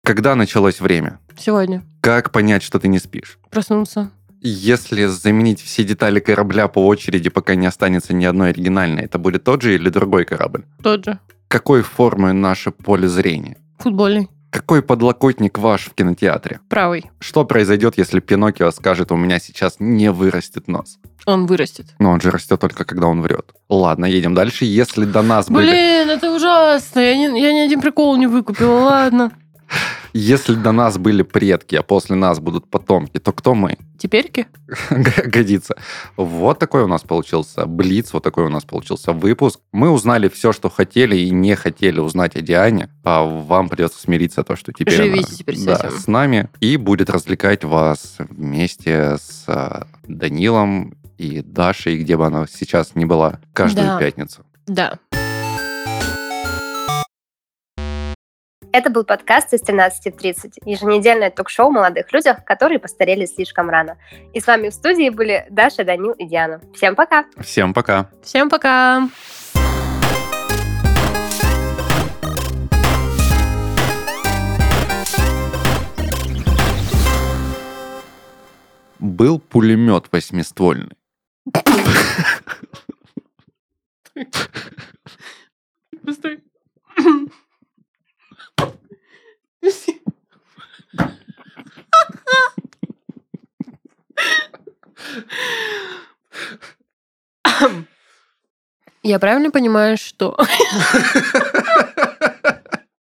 Когда 0.06 0.36
началось 0.36 0.82
время? 0.82 1.20
Сегодня. 1.38 1.82
Как 2.02 2.32
понять, 2.32 2.62
что 2.62 2.78
ты 2.78 2.90
не 2.90 3.00
спишь? 3.00 3.40
Проснулся. 3.50 4.12
Если 4.42 5.06
заменить 5.06 5.62
все 5.62 5.86
детали 5.86 6.20
корабля 6.20 6.68
по 6.68 6.86
очереди, 6.86 7.30
пока 7.30 7.56
не 7.56 7.66
останется 7.68 8.14
ни 8.14 8.26
одной 8.26 8.50
оригинальной, 8.50 9.04
это 9.04 9.18
будет 9.18 9.46
тот 9.46 9.62
же 9.62 9.76
или 9.76 9.88
другой 9.88 10.26
корабль? 10.26 10.66
Тот 10.84 11.06
же. 11.06 11.20
Какой 11.48 11.84
формы 11.84 12.34
наше 12.34 12.72
поле 12.72 13.08
зрения? 13.08 13.56
Футбольный. 13.80 14.28
Какой 14.50 14.84
подлокотник 14.84 15.58
ваш 15.58 15.86
в 15.86 15.94
кинотеатре? 15.94 16.60
Правый. 16.68 17.10
Что 17.20 17.46
произойдет, 17.46 17.98
если 17.98 18.20
Пиноккио 18.20 18.72
скажет, 18.72 19.10
у 19.14 19.16
меня 19.16 19.40
сейчас 19.40 19.78
не 19.80 20.12
вырастет 20.12 20.68
нос? 20.68 21.00
Он 21.26 21.46
вырастет. 21.46 21.88
Но 22.00 22.12
он 22.12 22.20
же 22.20 22.30
растет 22.30 22.60
только, 22.60 22.84
когда 22.84 23.08
он 23.08 23.22
врет. 23.22 23.52
Ладно, 23.70 24.04
едем 24.04 24.36
дальше. 24.36 24.66
Если 24.66 25.06
до 25.06 25.22
нас 25.22 25.48
были... 25.50 25.70
Блин, 25.72 26.10
это 26.10 26.30
ужасно. 26.36 27.00
Я, 27.00 27.16
не- 27.16 27.42
я 27.42 27.54
ни 27.54 27.60
один 27.60 27.80
прикол 27.80 28.18
не 28.18 28.28
выкупила, 28.28 28.82
ладно. 28.82 29.32
Если 30.14 30.54
до 30.56 30.72
нас 30.72 30.98
были 30.98 31.24
предки, 31.24 31.76
а 31.76 31.82
после 31.84 32.16
нас 32.16 32.40
будут 32.40 32.70
потомки, 32.70 33.18
то 33.20 33.32
кто 33.32 33.56
мы? 33.56 33.78
Теперьки? 33.98 34.46
Годится. 35.26 35.76
Вот 36.18 36.60
такой 36.60 36.84
у 36.84 36.88
нас 36.88 37.02
получился 37.02 37.66
Блиц, 37.66 38.14
вот 38.14 38.24
такой 38.24 38.46
у 38.46 38.50
нас 38.50 38.64
получился 38.64 39.12
выпуск. 39.12 39.60
Мы 39.72 39.90
узнали 39.90 40.28
все, 40.30 40.52
что 40.54 40.70
хотели 40.70 41.16
и 41.16 41.30
не 41.32 41.56
хотели 41.56 42.00
узнать 42.00 42.36
о 42.36 42.42
Диане, 42.42 42.90
а 43.04 43.24
вам 43.24 43.70
придется 43.70 44.00
смириться 44.00 44.44
то, 44.44 44.56
что 44.56 44.72
теперь 44.72 44.96
Живите 44.96 45.26
она, 45.28 45.38
теперь 45.38 45.56
с 45.58 45.64
да, 45.64 45.76
этим. 45.76 45.98
с 45.98 46.08
нами 46.08 46.50
и 46.60 46.78
будет 46.78 47.10
развлекать 47.10 47.64
вас 47.64 48.18
вместе 48.20 49.18
с 49.20 49.46
а, 49.48 49.88
Данилом 50.08 50.96
и 51.18 51.42
Дашей, 51.42 51.98
где 52.00 52.18
бы 52.18 52.26
она 52.28 52.46
сейчас 52.48 52.96
не 52.96 53.06
была, 53.06 53.40
каждую 53.54 53.88
Да. 53.88 53.98
пятницу. 53.98 54.44
Да. 54.68 54.98
Это 58.74 58.90
был 58.90 59.04
подкаст 59.04 59.54
из 59.54 59.62
13 59.62 60.16
в 60.16 60.18
30, 60.18 60.58
еженедельное 60.66 61.30
ток-шоу 61.30 61.68
о 61.68 61.70
молодых 61.70 62.12
людях, 62.12 62.44
которые 62.44 62.80
постарели 62.80 63.28
слишком 63.28 63.70
рано. 63.70 64.00
И 64.34 64.40
с 64.40 64.48
вами 64.48 64.70
в 64.70 64.74
студии 64.74 65.10
были 65.10 65.46
Даша, 65.52 65.84
Данил 65.84 66.14
и 66.14 66.26
Диана. 66.26 66.60
Всем 66.74 66.96
пока! 66.96 67.26
Всем 67.40 67.72
пока! 67.76 68.10
Всем 68.24 68.50
пока. 68.50 69.08
Был 78.98 79.40
пулемет 79.40 80.08
восьмиствольный. 80.12 80.98
Постой. 86.04 86.42
Я 99.04 99.20
правильно 99.20 99.52
понимаю, 99.52 99.98
что 99.98 100.38